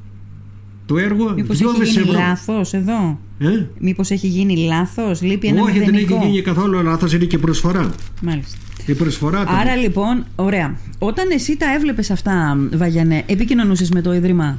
του 0.87 0.96
έργου 0.96 1.33
Μήπως 1.35 1.59
2,5 1.62 1.81
έχει 1.81 1.90
γίνει 1.90 2.09
ευρώ. 2.09 2.18
λάθος 2.18 2.72
εδώ; 2.72 3.18
Ε; 3.38 3.64
Μήπως 3.78 4.11
έχει 4.11 4.26
γίνει 4.26 4.57
λάθος, 4.57 5.22
λείπει 5.22 5.46
ένα 5.46 5.62
Όχι, 5.62 5.72
δεν 5.78 5.81
μηδενικό. 5.88 6.16
έχει 6.16 6.26
γίνει 6.28 6.42
καθόλου 6.42 6.83
λάθος, 6.83 7.12
είναι 7.12 7.24
και 7.24 7.38
προσφορά. 7.38 7.90
Μάλιστα. 8.22 8.57
Η 8.87 8.92
προσφορά 8.94 9.44
του. 9.44 9.52
Άρα 9.52 9.76
λοιπόν, 9.76 10.24
ωραία. 10.37 10.76
Όταν 10.98 11.31
εσύ 11.31 11.57
τα 11.57 11.74
έβλεπες 11.74 12.11
αυτά, 12.11 12.59
Βαγιανέ, 12.74 13.22
επικοινωνούσες 13.26 13.90
με 13.90 14.00
το 14.00 14.14
Ίδρυμα; 14.14 14.59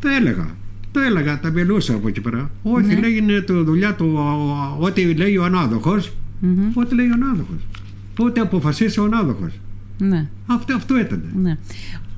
Τα 0.00 0.16
έλεγα. 0.16 0.48
Τα 0.92 1.04
έλεγα, 1.04 1.40
τα 1.40 1.50
μιλούσα 1.50 1.94
από 1.94 2.08
εκεί 2.08 2.20
πέρα. 2.20 2.50
Όχι, 2.62 2.86
Ναι. 2.86 2.98
λέγει 3.00 3.42
το 3.42 3.62
δουλειά 3.64 3.94
του, 3.94 4.10
ο- 4.14 4.18
ο- 4.20 4.84
ό,τι 4.84 5.14
λέει 5.14 5.36
ο 5.36 5.44
ανάδοχος, 5.44 6.12
Μμμ. 6.40 6.70
ό,τι 6.74 6.94
λέει 6.94 7.06
ο 7.06 7.12
ανάδοχος. 7.14 7.56
Ό,τι 8.18 8.40
αποφασίσει 8.40 9.00
ο 9.00 9.04
ανάδοχος. 9.04 9.52
Ναι, 9.98 10.26
Αυτό, 10.46 10.74
αυτό 10.74 10.98
ήταν. 11.00 11.22
ναι. 11.42 11.56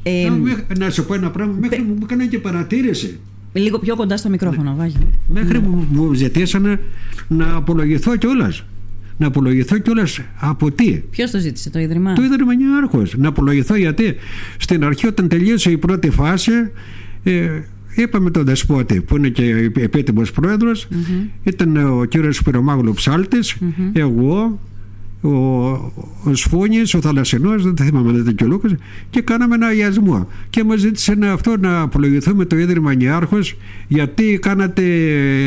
Ε, 0.03 0.29
Να, 0.29 0.35
μέ- 0.37 0.79
να 0.79 0.91
σου 0.91 1.05
πω 1.07 1.15
ένα 1.15 1.31
πράγμα, 1.31 1.55
μέχρι 1.61 1.83
μου 1.83 1.99
έκανε 2.03 2.27
και 2.27 2.39
παρατήρηση. 2.39 3.19
λίγο 3.53 3.79
πιο 3.79 3.97
κοντά 3.97 4.17
στο 4.17 4.29
μικρόφωνο, 4.29 4.75
Βάγιο. 4.77 5.11
Μέχρι 5.33 5.61
που 5.61 5.87
μου 5.93 6.13
ζητήσανε 6.13 6.81
να 7.29 7.55
απολογηθώ 7.55 8.17
κιόλας. 8.17 8.65
Να 9.17 9.27
απολογηθώ 9.27 9.79
κιόλας 9.79 10.21
από 10.41 10.71
τι. 10.71 10.91
Ποιος 11.11 11.31
το 11.31 11.39
ζήτησε, 11.39 11.71
το 11.71 11.79
Ίδρυμα; 11.79 12.13
Το 12.13 12.23
Ίδρυμα 12.23 12.55
Νιάρχο. 12.55 13.03
Να 13.17 13.29
απολογηθώ 13.29 13.75
γιατί 13.77 14.15
στην 14.59 14.85
αρχή, 14.85 15.07
όταν 15.07 15.29
τελείωσε 15.29 15.71
η 15.71 15.79
πρώτη 15.79 16.11
φάση, 16.11 16.53
ε, 17.23 17.49
είπαμε 17.97 18.31
τον 18.31 18.45
Δεσπότη, 18.45 19.01
που 19.01 19.17
είναι 19.17 19.29
και 19.29 19.71
επίτιμος 19.79 20.33
πρόεδρος, 20.33 20.89
ήταν 21.43 21.77
ο 21.77 22.05
κύριος 22.05 22.43
Πυρομάγλου 22.43 22.93
Ψάλτης, 22.93 23.57
εγώ, 23.93 24.61
ο, 25.21 25.29
ο 26.25 26.35
Σφούνης, 26.35 26.95
ο 26.95 27.01
Θαλασσινός, 27.01 27.63
δεν 27.73 27.77
θυμάμαι 27.87 28.13
δεν 28.13 28.21
ήταν 28.21 28.35
και 28.35 28.45
ο 28.45 28.47
Λούκας, 28.47 28.75
και 29.11 29.21
κάναμε 29.21 29.55
ένα 29.55 29.67
αγιασμό. 29.67 30.29
Και 30.51 30.65
μας 30.65 30.81
ζήτησε 30.81 31.15
να, 31.15 31.33
αυτό 31.33 31.57
να 31.61 31.81
απολογηθούμε 31.81 32.45
το 32.45 32.57
Ίδρυμα 32.59 32.95
Νιάρχος 32.95 33.57
γιατί 33.89 34.39
κάνατε 34.43 34.83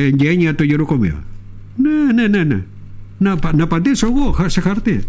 εγγένεια 0.06 0.56
το 0.56 0.64
γεροκομείο. 0.64 1.24
Ναι, 1.76 2.14
ναι, 2.22 2.28
ναι, 2.38 2.44
ναι. 2.44 2.64
Να, 3.18 3.32
απα- 3.32 3.56
να 3.56 3.64
απαντήσω 3.64 4.08
εγώ 4.08 4.32
χα- 4.32 4.50
σε 4.50 4.62
χαρτί. 4.62 5.04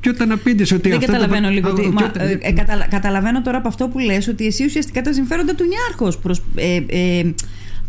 Και 0.00 0.08
όταν 0.10 0.32
απήντησε 0.32 0.74
ότι 0.74 0.88
Δεν 0.88 0.98
αυτό 0.98 1.12
το- 1.12 1.18
καταλαβαίνω 1.18 1.48
λίγο. 1.50 1.68
Α, 1.68 1.72
τι- 1.74 1.82
και 1.82 1.88
μα, 1.88 2.04
όταν- 2.04 2.28
ε, 2.28 2.38
ε, 2.42 2.52
καταλα- 2.52 2.86
καταλαβαίνω 2.88 3.42
τώρα 3.42 3.58
από 3.58 3.68
αυτό 3.68 3.88
που 3.88 3.98
λες 3.98 4.28
ότι 4.28 4.46
εσύ 4.46 4.64
ουσιαστικά 4.64 5.02
τα 5.02 5.12
συμφέροντα 5.12 5.54
του 5.54 5.64
Νιάρχος 5.64 6.18
προς, 6.18 6.42
ε, 6.54 6.80
ε, 6.86 7.32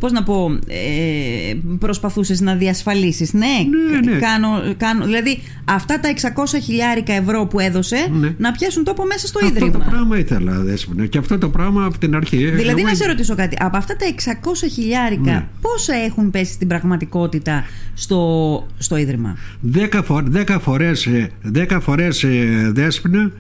πώς 0.06 0.14
να 0.14 0.24
πω 0.24 0.60
ε, 0.68 1.54
προσπαθούσες 1.80 2.42
να 2.42 2.56
διασφαλίσεις 2.56 3.34
ναι, 3.34 3.46
Ναι, 3.92 4.12
ναι. 4.12 4.20
Κάνω, 4.20 4.48
κάνω, 4.78 5.06
δηλαδή 5.06 5.40
αυτά 5.66 6.00
τα 6.00 6.10
600 6.14 6.60
χιλιάρικα 6.64 7.14
ευρώ 7.14 7.46
που 7.46 7.60
έδωσε 7.60 7.96
Ναι. 8.20 8.34
να 8.38 8.52
πιάσουν 8.52 8.84
τόπο 8.84 9.06
μέσα 9.06 9.28
στο 9.28 9.40
Αυτό 9.44 9.60
το 9.60 9.66
Ίδρυμα 9.66 9.86
πράγμα 9.90 10.18
ήθελα, 10.18 10.54
Δέσποινα. 10.60 11.06
Και 11.06 11.18
αυτό 11.18 11.38
το 11.38 11.50
πράγμα 11.50 11.86
από 11.86 11.98
την 11.98 12.16
αρχή. 12.16 12.38
Δηλαδή 12.38 12.80
Εγώ- 12.80 12.90
να 12.90 12.96
σε 12.96 13.06
ρωτήσω 13.06 13.36
κάτι 13.36 13.58
Από 13.60 13.78
αυτά 13.78 13.96
τα 13.96 14.06
600 14.06 14.68
χιλιάρικα 14.74 15.32
Ναι. 15.32 15.46
Πόσα 15.62 15.94
έχουν 15.96 16.32
πέσει 16.32 16.52
στην 16.54 16.68
πραγματικότητα 16.68 17.66
Στο, 17.94 18.68
στο 18.78 18.98
Ίδρυμα; 18.98 19.38
Δέκα, 19.62 20.04
φο- 20.04 20.24
δέκα 20.26 20.60
φορές, 20.60 21.06
ε, 21.06 21.30
δέκα 21.42 21.80
φορές 21.80 22.24
ε, 22.24 22.72
δέσποινα 22.74 23.32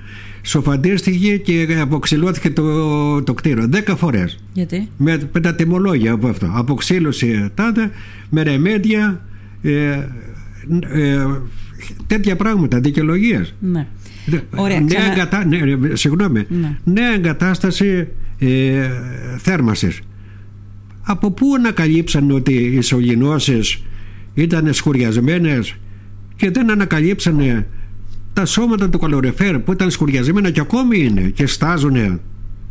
σοφαντίστηκε 0.45 1.37
και 1.37 1.77
αποξηλώθηκε 1.81 2.49
το, 2.49 3.23
το 3.23 3.33
κτίριο. 3.33 3.67
Δέκα 3.69 3.95
φορές. 3.95 4.39
Γιατί; 4.53 4.89
Με, 4.97 5.29
με 5.33 5.39
τα 5.39 5.55
τιμολόγια 5.55 6.11
από 6.11 6.27
αυτό. 6.27 6.51
Αποξήλωση 6.53 7.49
τάδε, 7.53 7.89
με 8.29 8.43
ρεμέντια, 8.43 9.25
ε, 9.61 9.99
ε, 10.91 11.25
τέτοια 12.07 12.35
πράγματα, 12.35 12.79
δικαιολογίες. 12.79 13.53
Ναι 13.59 13.87
Δε- 14.25 14.39
Ωραία, 14.55 14.79
νέα, 14.79 14.87
ξανα- 14.87 15.11
εγκατα... 15.13 15.45
ναι, 15.45 15.57
ναι, 15.57 15.95
συγγνώμη. 15.95 16.45
Ναι. 16.49 16.77
νέα 16.83 17.13
εγκατάσταση 17.13 18.07
ε, 18.39 18.89
θέρμασης. 19.37 19.99
Από 21.01 21.31
πού 21.31 21.47
ανακαλύψαν 21.57 22.31
ότι 22.31 22.53
οι 22.53 22.81
σωληνώσεις 22.81 23.83
ήταν 24.33 24.73
σκουριασμένες 24.73 25.75
και 26.35 26.51
δεν 26.51 26.71
ανακαλύψανε 26.71 27.67
τα 28.35 28.45
σώματα 28.45 28.89
του 28.89 28.99
καλοριφέρ 28.99 29.59
που 29.59 29.71
ήταν 29.71 29.91
σκουριασμένα 29.91 30.51
και 30.51 30.59
ακόμη 30.59 30.99
είναι 31.03 31.21
και 31.21 31.45
στάζουνε. 31.47 32.19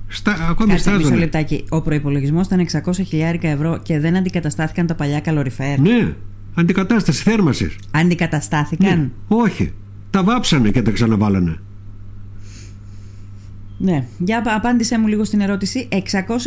Στα, 0.09 0.33
ακόμη 0.51 0.71
Κάτσε 0.71 0.91
μισό 0.91 1.01
στάζουνε. 1.01 1.21
λεπτάκι. 1.21 1.65
Ο 1.69 1.83
προπολογισμό 1.83 2.41
ήταν 2.41 2.67
600 2.85 2.93
χιλιάρικα 3.07 3.49
ευρώ 3.49 3.79
και 3.83 3.99
δεν 4.01 4.17
αντικαταστάθηκαν 4.17 4.87
τα 4.87 4.95
παλιά 4.95 5.21
καλοριφέρ. 5.21 5.79
Ναι, 5.79 6.13
αντικατάσταση 6.55 7.23
θέρμασης. 7.23 7.77
Αντικαταστάθηκαν; 7.91 8.99
Ναι. 8.99 9.09
Όχι. 9.29 9.73
Τα 10.11 10.23
βάψανε 10.25 10.71
και 10.71 10.83
τα 10.83 10.91
ξαναβάλανε. 10.91 11.59
Ναι. 13.79 14.07
Για 14.19 14.39
απ- 14.39 14.49
απάντησέ 14.49 14.99
μου 14.99 15.07
λίγο 15.07 15.25
στην 15.25 15.41
ερώτηση. 15.41 15.89
600 15.93 15.99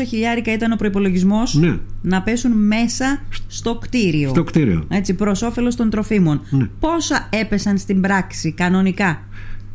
χιλιάρικα 0.07 0.53
ήταν 0.53 0.71
ο 0.71 0.75
προπολογισμό 0.75 1.43
Ναι, 1.51 1.77
να 2.01 2.21
πέσουν 2.21 2.51
μέσα 2.51 3.21
στο 3.47 3.75
κτίριο. 3.77 4.29
στο 4.29 4.43
κτίριο. 4.43 4.83
Έτσι, 4.89 5.13
προς 5.13 5.41
όφελος 5.41 5.75
των 5.75 5.89
τροφίμων. 5.89 6.41
Ναι. 6.49 6.67
Πόσα 6.79 7.29
έπεσαν 7.31 7.77
στην 7.77 8.01
πράξη 8.01 8.51
κανονικά; 8.51 9.21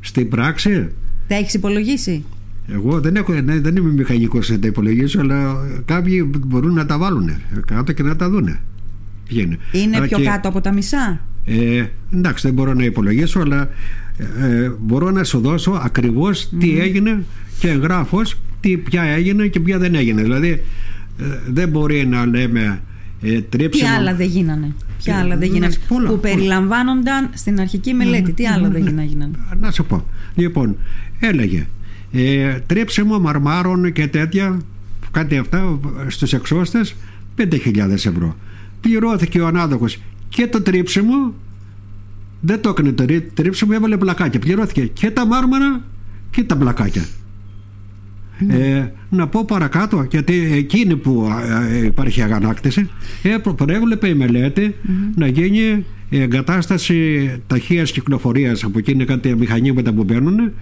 Στην 0.01 0.29
πράξη; 0.29 0.89
Τα 1.29 1.35
έχεις 1.35 1.55
υπολογίσει; 1.55 2.25
Εγώ 2.73 3.01
δεν, 3.01 3.17
έχω, 3.17 3.33
ναι, 3.33 3.61
δεν 3.61 3.77
είμαι 3.77 3.93
μηχανικός 3.93 4.51
να 4.51 4.59
τα 4.59 4.67
υπολογίσω, 4.67 5.21
αλλά 5.21 5.55
κάποιοι 5.85 6.31
μπορούν 6.47 6.75
να 6.75 6.87
τα 6.87 6.99
βάλουν 6.99 7.31
κάτω 7.67 7.93
και 7.93 8.03
να 8.03 8.17
τα 8.17 8.31
δούνε. 8.31 8.61
Ποια 9.29 9.43
Είναι 9.73 9.97
Αλλά 9.97 10.07
πιο 10.07 10.19
και, 10.19 10.25
κάτω 10.25 10.49
από 10.49 10.61
τα 10.61 10.73
μισά; 10.73 11.21
Ε, 11.45 11.85
εντάξει, 12.15 12.47
δεν 12.47 12.55
μπορώ 12.55 12.75
να 12.75 12.85
υπολογίσω, 12.85 13.41
αλλά 13.41 13.69
ε, 14.41 14.71
μπορώ 14.81 15.11
να 15.11 15.25
σου 15.25 15.41
δώσω 15.41 15.81
ακριβώς 15.85 16.49
τι 16.59 16.79
έγινε 16.81 17.25
και 17.63 17.69
εγγράφος 17.71 18.35
τι 18.61 18.77
ποια 18.77 19.03
έγινε 19.03 19.47
και 19.47 19.61
ποια 19.61 19.79
δεν 19.79 19.95
έγινε. 19.95 20.23
Δηλαδή 20.23 20.49
ε, 21.19 21.25
δεν 21.49 21.69
μπορεί 21.69 22.07
να 22.07 22.27
λέμε 22.27 22.83
ε, 23.23 23.29
Τι 23.35 23.43
τρίψιμο. 23.43 23.91
άλλα 23.99 24.15
δεν 24.15 24.27
γίνανε. 24.27 24.75
Ποια 25.03 25.15
Ε, 25.15 25.19
άλλα 25.19 25.37
δεν 25.37 25.49
να 25.49 25.55
γίνανε. 25.55 25.73
σου 25.73 25.81
πω 25.89 25.95
όλα, 25.97 26.07
που 26.07 26.13
όλα. 26.13 26.21
περιλαμβάνονταν 26.21 27.31
στην 27.35 27.61
αρχική 27.61 27.95
μελέτη. 27.95 28.33
Τι 28.33 28.47
άλλα 28.47 28.69
δεν 28.69 28.83
γίνανε. 28.83 29.31
Να 29.61 29.71
σου 29.71 29.85
πω. 29.85 30.07
Λοιπόν, 30.35 30.77
έλεγε 31.21 31.67
ε, 32.13 32.59
τρίψιμο 32.67 33.19
μαρμάρων 33.19 33.93
και 33.93 34.07
τέτοια, 34.07 34.61
κάτι 35.11 35.37
αυτά 35.39 35.79
στους 36.09 36.33
εξώστες 36.33 36.95
5.000 37.39 37.91
ευρώ. 37.91 38.37
Πληρώθηκε 38.81 39.41
ο 39.41 39.47
ανάδοχος 39.47 39.99
και 40.29 40.47
το 40.47 40.63
τρίψιμο, 40.63 41.35
δεν 42.41 42.61
το 42.61 42.69
έκανε 42.69 42.93
το 42.93 43.05
ρί- 43.05 43.35
τρίψιμο, 43.35 43.71
έβαλε 43.75 43.97
πλακάκια. 43.97 44.41
Πληρώθηκε 44.41 44.87
και 44.87 45.11
τα 45.11 45.27
μάρμαρα 45.27 45.81
και 46.31 46.45
τα 46.45 46.57
πλακάκια. 46.57 47.05
Ε, 48.49 48.93
να 49.11 49.27
πω 49.27 49.45
παρακάτω, 49.45 50.07
γιατί 50.11 50.53
εκείνη 50.55 50.97
που 50.97 51.29
ε, 51.73 51.85
υπάρχει 51.85 52.23
αγανάκτηση, 52.23 52.89
ε, 53.23 53.29
προ- 53.43 53.55
προέβλεπε 53.55 54.09
η 54.09 54.15
μελετη 54.15 54.75
να 55.15 55.27
γίνει 55.27 55.85
εγκατάσταση 56.11 57.31
ταχείας 57.47 57.93
κυκλοφορίας 57.93 58.65
από 58.65 58.79
εκείνη 58.79 59.05
κάτι 59.05 59.37
μηχανήματα 59.37 59.93
που 59.93 60.05
μπαινουν 60.05 60.53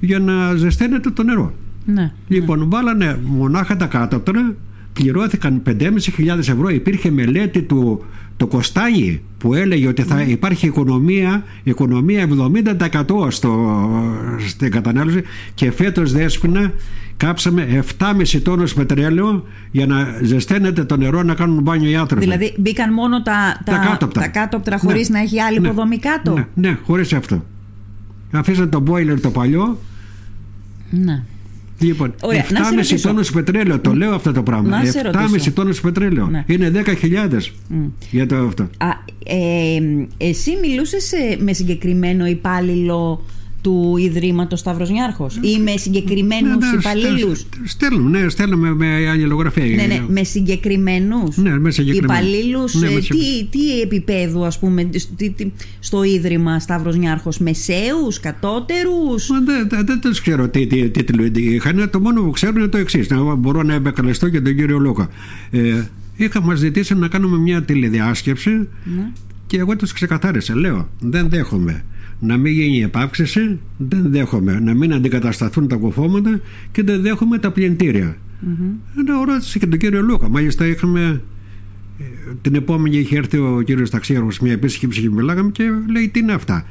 για 0.00 0.18
να 0.18 0.54
ζεσταίνεται 0.54 1.10
το 1.10 1.22
νερό. 1.22 1.54
Ναι. 1.84 2.12
Λοιπόν, 2.28 2.70
βάλανε 2.70 3.18
μονάχα 3.24 3.76
τα 3.76 3.86
κάτωπτρα, 3.86 4.54
πληρώθηκαν 4.92 5.62
5.500 5.66 6.38
ευρώ. 6.38 6.68
Υπήρχε 6.68 7.10
μελέτη 7.10 7.62
του 7.62 8.04
το 8.36 8.46
Κωστάνι 8.46 9.20
που 9.38 9.54
έλεγε 9.54 9.88
ότι 9.88 10.02
θα 10.02 10.22
υπάρχει 10.22 10.66
οικονομία, 10.66 11.44
οικονομία 11.62 12.28
70% 12.88 13.30
στο, 13.30 13.88
στην 14.46 14.70
κατανάλωση 14.70 15.22
και 15.54 15.70
φέτος 15.70 16.12
δέσποινα 16.12 16.72
κάψαμε 17.24 17.84
7,5 17.98 18.40
τόνους 18.42 18.74
πετρέλαιο 18.74 19.44
για 19.70 19.86
να 19.86 20.18
ζεσταίνεται 20.22 20.84
το 20.84 20.96
νερό 20.96 21.22
να 21.22 21.34
κάνουν 21.34 21.62
μπάνιο 21.62 21.90
οι 21.90 21.96
άνθρωποι. 21.96 22.24
Δηλαδή 22.24 22.54
μπήκαν 22.58 22.92
μόνο 22.92 23.22
τα, 23.22 23.60
τα, 23.64 23.72
Τα 23.72 23.78
κάτωπτρα. 23.78 24.22
τα 24.22 24.28
κάτωπτρα 24.28 24.78
χωρίς 24.78 25.08
Ναι. 25.08 25.16
να 25.18 25.22
έχει 25.24 25.40
άλλη 25.40 25.60
Ναι. 25.60 25.66
υποδομή 25.68 25.98
κάτω. 25.98 26.32
Ναι, 26.32 26.46
ναι, 26.54 26.78
χωρίς 26.86 27.12
αυτό. 27.12 27.44
Αφήσαν 28.32 28.70
το 28.70 28.82
boiler 28.88 29.20
το 29.20 29.30
παλιό 29.30 29.78
Ναι. 30.90 31.22
Λοιπόν, 31.78 32.14
Ωραία, 32.22 32.44
να 32.50 32.64
σε 32.64 32.70
7,5 32.70 32.74
ρωτήσω. 32.76 33.08
τόνους 33.08 33.30
πετρέλαιο, 33.32 33.78
το 33.78 33.94
λέω 33.94 34.14
αυτό 34.14 34.32
το 34.32 34.42
πράγμα. 34.42 34.68
Να 34.68 34.84
σε 34.84 34.98
7,5 35.04 35.12
ρωτήσω. 35.30 35.52
τόνους 35.52 35.80
πετρέλαιο. 35.80 36.26
Ναι. 36.26 36.44
Είναι 36.46 36.70
10.000 36.70 37.52
για 38.10 38.26
το 38.26 38.36
αυτό. 38.36 38.62
Α, 38.62 38.88
ε, 39.24 39.78
εσύ 40.16 40.50
μιλούσες 40.62 41.12
ε, 41.12 41.36
με 41.40 41.52
συγκεκριμένο 41.52 42.26
υπάλληλο 42.26 43.24
του 43.60 43.96
Ιδρύματος 43.98 44.58
Σταύρος 44.60 44.90
Νιάρχος 44.90 45.36
ή 45.42 45.58
με 45.58 45.76
συγκεκριμένους 45.76 46.56
Ναι, 46.56 46.70
ναι, 46.70 46.76
υπαλλήλους. 46.78 47.38
στε- 47.38 47.48
Στέλνουμε, 47.64 48.20
ναι, 48.20 48.28
στέλνουμε 48.28 48.74
με 48.74 49.08
αλληλογραφία. 49.08 49.64
Ναι, 49.64 49.82
ναι, 49.82 50.02
με 50.08 50.24
συγκεκριμένους 50.24 51.36
Ναι, 51.36 51.58
με 51.58 51.70
συγκεκριμένους. 51.70 52.20
υπαλλήλους. 52.26 52.74
Ναι, 52.74 52.86
ε, 52.88 52.92
με 52.94 53.00
τι, 53.00 53.44
τι 53.50 53.80
επίπεδου, 53.80 54.44
ας 54.44 54.58
πούμε, 54.58 54.84
τι- 54.84 55.30
τι- 55.30 55.46
στο 55.78 56.02
Ίδρυμα 56.02 56.58
Σταύρος 56.60 56.96
Νιάρχος, 56.96 57.38
μεσαίους, 57.38 58.20
κατώτερους; 58.20 59.28
Μα 59.28 59.40
Δεν, 59.40 59.68
δεν, 59.68 59.86
δεν 59.86 60.00
τους 60.00 60.20
ξέρω 60.20 60.48
τι, 60.48 60.66
τι, 60.66 60.90
τι 60.90 61.04
τίτλο 61.04 61.30
είχαν. 61.34 61.88
Το 61.92 62.00
μόνο 62.00 62.22
που 62.22 62.30
ξέρουν 62.30 62.56
είναι 62.56 62.68
το 62.68 62.78
εξής. 62.78 63.08
Να 63.08 63.34
μπορώ 63.34 63.62
να 63.62 63.74
επεκαλεστώ 63.74 64.28
και 64.28 64.40
τον 64.40 64.56
κύριο 64.56 64.78
Λούκα. 64.78 65.08
Ε, 65.50 65.82
είχα 66.16 66.42
μας 66.42 66.58
ζητήσει 66.58 66.94
να 66.94 67.08
κάνουμε 67.08 67.36
μια 67.38 67.62
τηλεδιάσκεψη 67.62 68.50
Ναι. 68.50 69.10
και 69.46 69.58
εγώ 69.58 69.76
τους 69.76 69.92
ξεκαθάρισα. 69.92 70.56
Λέω, 70.56 70.88
δεν 71.00 71.28
δέχομαι 71.28 71.84
να 72.20 72.36
μην 72.36 72.52
γίνει 72.52 72.82
επάυξηση, 72.82 73.58
δεν 73.76 74.10
δέχομαι 74.10 74.60
να 74.60 74.74
μην 74.74 74.92
αντικατασταθούν 74.92 75.68
τα 75.68 75.76
κουφώματα 75.76 76.40
και 76.72 76.82
δεν 76.82 77.00
δέχομαι 77.00 77.38
τα 77.38 77.50
πλυντήρια. 77.50 78.16
Mm-hmm. 78.42 79.26
ρώτησε 79.26 79.58
και 79.58 79.66
τον 79.66 79.78
κύριο 79.78 80.02
Λούκα. 80.02 80.28
Μάλιστα 80.28 80.66
είχαμε 80.66 81.22
ε, 81.98 82.04
την 82.42 82.54
επόμενη 82.54 82.96
είχε 82.96 83.16
έρθει 83.16 83.38
ο 83.38 83.62
κύριος 83.64 83.90
Ταξίαρχος 83.90 84.38
μια 84.38 84.52
επίσκεψη 84.52 85.00
και 85.00 85.10
μιλάγαμε 85.10 85.50
και 85.50 85.64
λέει 85.90 86.08
τι 86.08 86.18
είναι 86.18 86.32
αυτά; 86.32 86.64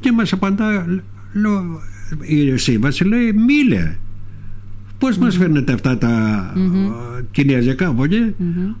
Και 0.00 0.12
μας 0.12 0.32
απαντά, 0.32 0.86
λέω, 1.32 1.80
η 2.20 2.56
σύμβαση 2.56 3.04
λέει 3.04 3.32
μίλε. 3.32 3.96
Πώς 4.98 5.18
μας 5.18 5.36
φέρνετε 5.36 5.72
αυτά 5.72 5.98
τα 5.98 6.52
mm 6.56 7.22
κινέζικα 7.30 7.86
από 7.88 8.04
εκεί; 8.04 8.34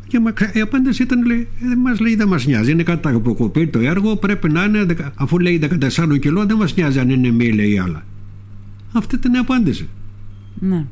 Και 0.08 0.20
μα- 0.20 0.32
η 0.52 0.60
απάντηση 0.60 1.02
ήταν 1.02 1.26
λέει, 1.26 1.48
«Ε, 1.72 1.76
μας 1.76 2.00
λέει 2.00 2.14
δεν 2.16 2.28
μας 2.28 2.46
νοιάζει 2.46 2.70
είναι 2.70 2.82
κάτι 2.82 3.08
που 3.18 3.34
κοπεί 3.34 3.66
το 3.66 3.78
έργο 3.78 4.16
πρέπει 4.16 4.48
να 4.50 4.64
είναι 4.64 4.84
δεκα- 4.84 5.12
αφού 5.14 5.38
λέει 5.38 5.58
14 5.58 6.18
κιλό 6.18 6.44
δεν 6.46 6.56
μας 6.56 6.74
νοιάζει 6.74 6.98
αν 6.98 7.10
είναι 7.10 7.30
μίλε 7.30 7.62
ή 7.62 7.78
άλλα 7.78 8.04
αυτή 8.92 9.14
ήταν 9.14 9.32
η 9.34 9.38
απάντηση 9.38 9.88
Ναι. 10.60 10.84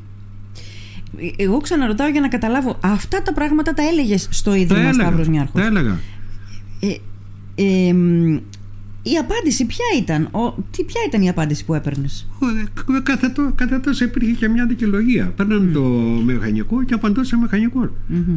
Ε, 1.18 1.42
Εγώ 1.42 1.58
ξαναρωτάω 1.60 2.08
για 2.08 2.20
να 2.20 2.28
καταλάβω. 2.28 2.78
Αυτά 2.82 3.22
τα 3.22 3.32
πράγματα 3.32 3.74
τα 3.74 3.82
έλεγες 3.92 4.28
στο 4.30 4.50
τα 4.50 4.56
Ίδρυμα 4.56 4.92
Σταύρος 4.92 5.12
έλεγα, 5.12 5.30
Νιάρχος; 5.30 5.60
τα 5.60 5.66
έλεγα 5.66 5.98
Ε, 6.80 6.96
ε, 7.88 7.92
μ, 7.92 8.36
η 9.06 9.16
απάντηση 9.20 9.66
ποια 9.66 9.84
ήταν, 9.98 10.22
ο, 10.30 10.54
τι, 10.70 10.84
ποια 10.84 11.00
ήταν 11.08 11.22
η 11.22 11.28
απάντηση 11.28 11.64
που 11.64 11.74
έπαιρνες; 11.74 12.26
Ο, 12.38 12.46
ε, 12.96 13.00
Κάθε, 13.02 13.28
τό- 13.28 13.52
κάθε 13.54 13.78
τόσο 13.78 14.04
υπήρχε 14.04 14.30
και 14.32 14.48
μια 14.48 14.66
δικαιολογία. 14.66 15.32
Παίρναν 15.36 15.70
το 15.72 15.80
μηχανικό 16.26 16.84
και 16.84 16.94
απαντούσε 16.94 17.36
μηχανικό. 17.36 17.80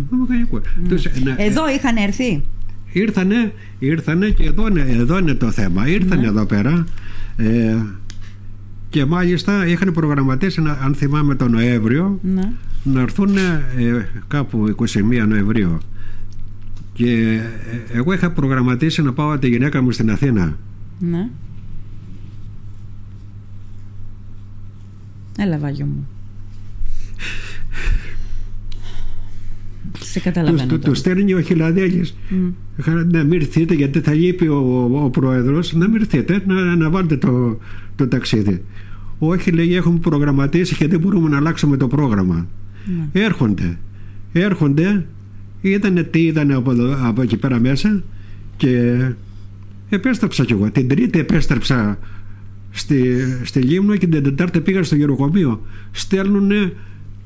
Το 0.09 0.15
μηχανικό. 0.15 0.61
Τους, 0.89 1.05
ε, 1.05 1.11
ναι, 1.23 1.35
Εδώ 1.37 1.69
είχαν 1.69 1.95
έρθει; 1.95 2.43
ήρθανε, 2.91 3.53
ήρθανε 3.79 4.29
και 4.29 4.43
εδώ 4.43 4.67
είναι, 4.67 4.85
εδώ 4.89 5.17
είναι 5.17 5.33
το 5.33 5.51
θέμα. 5.51 5.87
Ήρθανε 5.87 6.27
εδώ 6.27 6.45
πέρα 6.45 6.85
ε, 7.37 7.75
και 8.89 9.05
μάλιστα 9.05 9.67
είχαν 9.67 9.93
προγραμματίσει, 9.93 10.61
να- 10.61 10.79
αν 10.83 10.93
θυμάμαι 10.95 11.35
τον 11.35 11.51
Νοέμβριο, 11.51 12.19
Ναι. 12.21 12.49
να 12.83 13.01
έρθουν 13.01 13.37
ε, 13.37 14.07
κάπου 14.27 14.75
21 14.77 15.25
Νοεμβρίου. 15.27 15.77
Και 16.97 17.11
ε, 17.91 17.97
εγώ 17.97 18.13
είχα 18.13 18.31
προγραμματίσει 18.31 19.01
να 19.01 19.13
πάω 19.13 19.37
τη 19.39 19.47
γυναίκα 19.47 19.81
μου 19.81 19.91
στην 19.91 20.11
Αθήνα. 20.11 20.57
Ναι. 20.99 21.29
Έλα 25.37 25.57
Βάγιο 25.57 25.85
μου. 25.85 26.07
Σε 29.99 30.19
Του, 30.19 30.23
καταλαβαίνω 30.23 30.61
του, 30.61 30.67
τώρα. 30.67 30.81
τους 30.81 30.97
στέλνει 30.97 31.33
ο 31.33 31.41
Χιλαδέλης 31.41 32.15
Μμ. 32.29 32.47
Είχα- 32.77 32.93
Να 33.11 33.23
μην 33.23 33.39
έρθετε 33.41 33.73
γιατί 33.73 33.99
θα 33.99 34.13
λείπει 34.13 34.47
ο, 34.47 34.55
ο, 34.91 35.03
ο 35.03 35.09
πρόεδρος 35.09 35.73
Να 35.73 35.87
μην 35.89 36.01
έρθετε 36.01 36.43
να, 36.47 36.75
να 36.75 36.89
βάλετε 36.89 37.17
το, 37.17 37.57
το 37.95 38.07
ταξίδι 38.07 38.63
Όχι 39.19 39.51
λέει 39.51 39.75
έχουμε 39.75 39.99
προγραμματίσει 39.99 40.75
και 40.75 40.87
δεν 40.87 40.99
μπορούμε 40.99 41.29
να 41.29 41.37
αλλάξουμε 41.37 41.77
το 41.77 41.87
πρόγραμμα 41.87 42.47
Ναι. 42.85 43.21
Έρχονται 43.23 43.77
Έρχονται 44.33 45.05
Είδανε 45.69 46.03
τι 46.03 46.25
είδανε 46.25 46.53
από, 46.53 46.71
εδώ- 46.71 46.97
από 47.07 47.21
εκεί 47.21 47.37
πέρα 47.37 47.59
μέσα 47.59 48.03
Και 48.57 48.97
επέστρεψα 49.89 50.45
κι 50.45 50.51
εγώ 50.51 50.71
Την 50.71 50.87
τρίτη 50.87 51.19
επέστρεψα 51.19 51.99
στη, 52.71 53.15
στη 53.43 53.59
Λίμνο 53.61 53.95
και 53.95 54.07
την 54.07 54.23
Τετάρτη 54.23 54.59
πήγα 54.61 54.83
στο 54.83 54.95
γεροκομείο. 54.95 55.61
Στέλνουν 55.91 56.51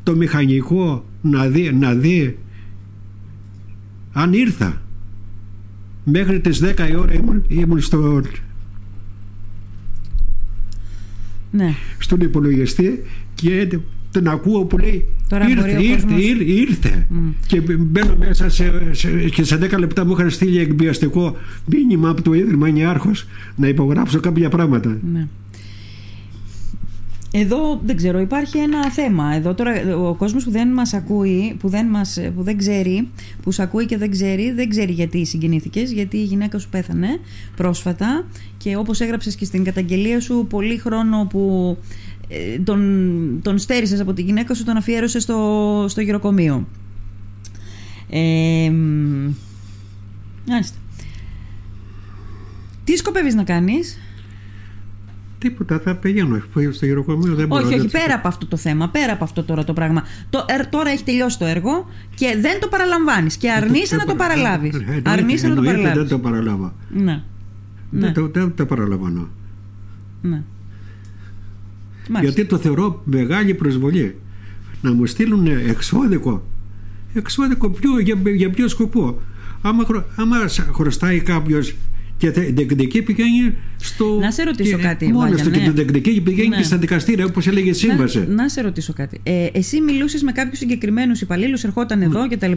το 0.03 0.15
μηχανικό 0.15 1.05
να 1.21 1.47
δει, 1.47 1.71
να 1.73 1.93
δει 1.93 2.37
αν 4.13 4.33
ήρθα. 4.33 4.81
Μέχρι 6.03 6.39
τις 6.39 6.61
10 6.63 6.89
η 6.91 6.95
ώρα 6.95 7.13
ήμουν, 7.13 7.43
ήμουν 7.47 7.81
στο, 7.81 8.21
Ναι. 11.51 11.73
στον 11.99 12.19
υπολογιστή 12.21 13.03
και 13.35 13.79
τον 14.11 14.27
ακούω 14.27 14.63
που 14.65 14.77
λέει 14.77 15.05
Τώρα 15.29 15.45
μπορεί 15.45 15.57
ήρθε, 15.71 15.77
ο 15.77 15.81
ήρθε, 15.81 15.93
κόσμος- 16.03 16.21
ήρθε, 16.21 16.43
ήρθε. 16.43 17.07
και 17.47 17.61
μπαίνω 17.61 18.15
μέσα 18.19 18.49
σε, 18.49 18.71
σε- 18.91 19.29
και 19.29 19.43
σε 19.43 19.57
10 19.57 19.77
λεπτά 19.79 20.05
μου 20.05 20.11
είχαν 20.11 20.29
στείλει 20.29 20.59
εκβιαστικό 20.59 21.35
μήνυμα 21.65 22.09
από 22.09 22.21
το 22.21 22.33
Ίδρυμα 22.33 22.69
Νιάρχος 22.69 23.27
να 23.55 23.67
υπογράψω 23.67 24.19
κάποια 24.19 24.49
πράγματα. 24.49 24.97
Ναι. 25.13 25.27
Εδώ 27.33 27.81
δεν 27.85 27.95
ξέρω, 27.95 28.19
υπάρχει 28.19 28.57
ένα 28.57 28.91
θέμα. 28.91 29.33
Εδώ 29.35 29.53
τώρα 29.53 29.97
ο 29.97 30.13
κόσμος 30.15 30.43
που 30.43 30.51
δεν 30.51 30.67
μας 30.67 30.93
ακούει, 30.93 31.55
που 31.59 31.69
δεν, 31.69 31.85
μας, 31.87 32.17
που 32.35 32.43
δεν 32.43 32.57
ξέρει, 32.57 33.07
που 33.43 33.51
σε 33.51 33.61
ακούει 33.61 33.85
και 33.85 33.97
δεν 33.97 34.11
ξέρει, 34.11 34.51
δεν 34.51 34.69
ξέρει 34.69 34.91
γιατί 34.91 35.25
συγκινήθηκες, 35.25 35.91
γιατί 35.91 36.17
η 36.17 36.23
γυναίκα 36.23 36.57
σου 36.57 36.69
πέθανε 36.69 37.07
πρόσφατα 37.55 38.25
και 38.57 38.75
όπως 38.75 38.99
έγραψες 39.01 39.35
και 39.35 39.45
στην 39.45 39.63
καταγγελία 39.63 40.19
σου, 40.19 40.45
πολύ 40.49 40.77
χρόνο 40.77 41.27
που 41.29 41.77
ε, 41.79 42.10
τον, 42.63 43.39
τον 43.41 43.57
στέρισες 43.57 43.99
από 43.99 44.13
τη 44.13 44.21
γυναίκα 44.21 44.53
σου, 44.53 44.63
τον 44.63 44.77
αφιέρωσες 44.77 45.23
στο, 45.23 45.85
στο 45.87 46.01
γυροκομείο. 46.01 46.67
Ε, 48.09 48.69
μ, 48.69 49.29
μάλιστα. 50.47 50.77
Τι 52.83 52.95
σκοπεύεις 52.95 53.35
να 53.35 53.43
κάνεις; 53.43 53.99
Τίποτα, 55.37 55.79
θα 55.79 55.95
πηγαίνω 55.95 56.41
στο 56.71 56.85
γεροκομείο. 56.85 57.33
Δεν 57.35 57.47
μπορώ 57.47 57.65
Όχι, 57.65 57.73
όχι, 57.75 57.83
να- 57.93 57.99
πέρα 57.99 58.13
από 58.15 58.27
αυτό 58.27 58.45
το 58.45 58.57
θέμα, 58.57 58.89
πέρα 58.89 59.13
από 59.13 59.23
αυτό 59.23 59.43
τώρα 59.43 59.63
το 59.63 59.73
πράγμα. 59.73 60.03
Το, 60.29 60.45
ε, 60.47 60.63
τώρα 60.69 60.89
έχει 60.89 61.03
τελειώσει 61.03 61.39
το 61.39 61.45
έργο 61.45 61.87
και 62.15 62.37
δεν 62.41 62.59
το 62.59 62.67
παραλαμβάνεις 62.67 63.35
και 63.37 63.51
αρνείσαι 63.51 63.95
να 63.95 64.05
το 64.05 64.15
παραλάβεις. 64.15 64.73
Ε, 64.75 64.77
εννοείται- 64.77 65.07
Αρνείσαι 65.07 65.47
να 65.47 65.53
το 65.55 65.59
εννοείται 65.61 65.81
παραλάβεις. 65.81 66.09
Δεν 66.09 66.17
το 66.19 66.23
παραλάβα. 66.29 66.73
Ναι. 66.89 67.03
Ναι. 67.03 67.21
Δεν, 67.99 68.13
το, 68.13 68.27
δεν 68.33 68.55
το 68.55 68.65
παραλαμβάνω. 68.65 69.29
ναι. 70.21 70.41
Μάλιστα. 72.09 72.33
Γιατί 72.33 72.49
το 72.49 72.57
θεωρώ 72.57 73.01
μεγάλη 73.05 73.53
προσβολή. 73.53 74.15
Να 74.81 74.93
μου 74.93 75.05
στείλουν 75.05 75.47
εξώδικο. 75.67 76.43
Εξώδικο 77.13 77.69
ποιο, 77.69 77.99
για, 77.99 78.15
για 78.35 78.49
ποιο 78.49 78.67
σκοπό. 78.67 79.21
Άμα, 79.61 79.83
χρω- 79.85 80.05
άμα 80.15 80.47
σ- 80.47 80.73
χρωστάει 80.73 81.19
κάποιος 81.19 81.75
και 82.17 82.31
θε- 82.31 82.53
διεκδικεί 82.53 83.01
πηγαίνει 83.01 83.53
στο. 83.77 84.17
Να 84.21 84.31
σε 84.31 84.43
ρωτήσω 84.43 84.75
και, 84.77 84.81
κάτι, 84.83 85.05
Μόνος 85.11 85.29
Βάγια, 85.29 85.43
του 85.43 85.49
ναι. 85.49 85.57
και 85.57 85.65
το 85.65 85.71
διεκδικεί 85.71 86.21
πηγαίνει 86.21 86.47
Ναι. 86.47 86.55
και 86.57 86.63
στα 86.63 86.77
δικαστήρια 86.77 87.25
όπως 87.25 87.47
έλεγε 87.47 87.69
η 87.69 87.73
σύμβαση. 87.73 88.19
Να, 88.19 88.33
να 88.33 88.49
σε 88.49 88.61
ρωτήσω 88.61 88.93
κάτι. 88.93 89.19
Ε, 89.23 89.47
εσύ 89.53 89.81
μιλούσες 89.81 90.21
με 90.23 90.31
κάποιους 90.31 90.57
συγκεκριμένους 90.57 91.21
υπαλλήλους, 91.21 91.63
ερχόταν 91.63 92.01
εδώ 92.01 92.27
κτλ. 92.29 92.51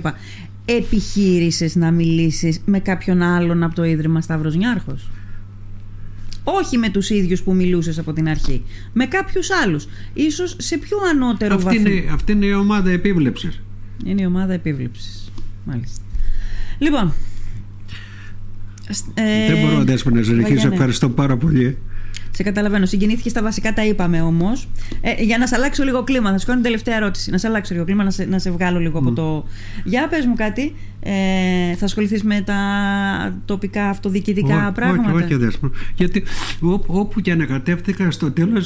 Επιχείρησες 0.64 1.76
να 1.76 1.90
μιλήσεις 1.90 2.60
με 2.64 2.78
κάποιον 2.78 3.22
άλλον 3.22 3.62
από 3.62 3.74
το 3.74 3.84
ίδρυμα 3.84 4.20
Σταύρος 4.20 4.56
Νιάρχος; 4.56 5.10
Όχι 6.44 6.78
με 6.78 6.88
τους 6.90 7.10
ίδιους 7.10 7.42
που 7.42 7.54
μιλούσες 7.54 7.98
από 7.98 8.12
την 8.12 8.28
αρχή. 8.28 8.62
Με 8.92 9.06
κάποιους 9.06 9.50
άλλους. 9.50 9.86
Ίσως 10.14 10.56
σε 10.58 10.78
πιο 10.78 10.96
ανώτερο 11.10 11.54
Αυτή 11.54 11.66
βαθμό. 11.66 11.90
είναι, 11.90 12.04
αυτή 12.12 12.32
είναι 12.32 12.46
η 12.46 12.52
ομάδα 12.52 12.90
επίβλεψης. 12.90 13.60
Είναι 14.04 14.22
η 14.22 14.26
ομάδα 14.26 14.52
επίβλεψης. 14.52 15.30
Μάλιστα. 15.64 16.00
Λοιπόν. 16.78 17.12
σ- 18.90 19.04
ε, 19.14 19.52
Δεν 19.52 19.60
μπορώ 19.60 19.76
να 19.76 19.84
δέσπω 19.84 20.10
να 20.10 20.22
συνεχίσω. 20.22 20.52
Βαγιανέ. 20.54 20.74
Ευχαριστώ 20.74 21.08
πάρα 21.08 21.36
πολύ. 21.36 21.78
Σε 22.36 22.42
καταλαβαίνω. 22.42 22.86
Συγκινήθηκε 22.86 23.28
στα 23.28 23.42
βασικά, 23.42 23.72
τα 23.72 23.84
είπαμε 23.86 24.20
όμως. 24.20 24.68
Ε, 25.00 25.22
για 25.22 25.38
να 25.38 25.46
σε 25.46 25.54
αλλάξω 25.54 25.84
λίγο 25.84 26.02
κλίμα, 26.02 26.30
θα 26.30 26.38
σου 26.38 26.46
κάνω 26.46 26.60
την 26.60 26.70
τελευταία 26.70 26.96
ερώτηση. 26.96 27.30
Να 27.30 27.38
σε 27.38 27.46
αλλάξω 27.46 27.74
λίγο 27.74 27.86
κλίμα, 27.86 28.04
να 28.04 28.10
σε, 28.10 28.24
να 28.24 28.38
σε 28.38 28.50
βγάλω 28.50 28.78
λίγο 28.78 28.98
από 28.98 29.12
το. 29.12 29.44
Για 29.84 30.08
πες 30.08 30.26
μου 30.26 30.34
κάτι. 30.34 30.74
Ε, 31.00 31.74
θα 31.74 31.84
ασχοληθείς 31.84 32.22
με 32.22 32.40
τα 32.40 32.54
τοπικά 33.44 33.88
αυτοδιοικητικά 33.88 34.72
πράγματα; 34.74 35.12
Όχι, 35.12 35.24
όχι, 35.24 35.34
δέσμο. 35.34 35.70
Γιατί 35.96 36.22
ό, 36.60 36.80
όπου 36.86 37.20
και 37.20 37.32
ανακατεύτηκα, 37.32 38.10
στο 38.10 38.30
τέλο 38.30 38.62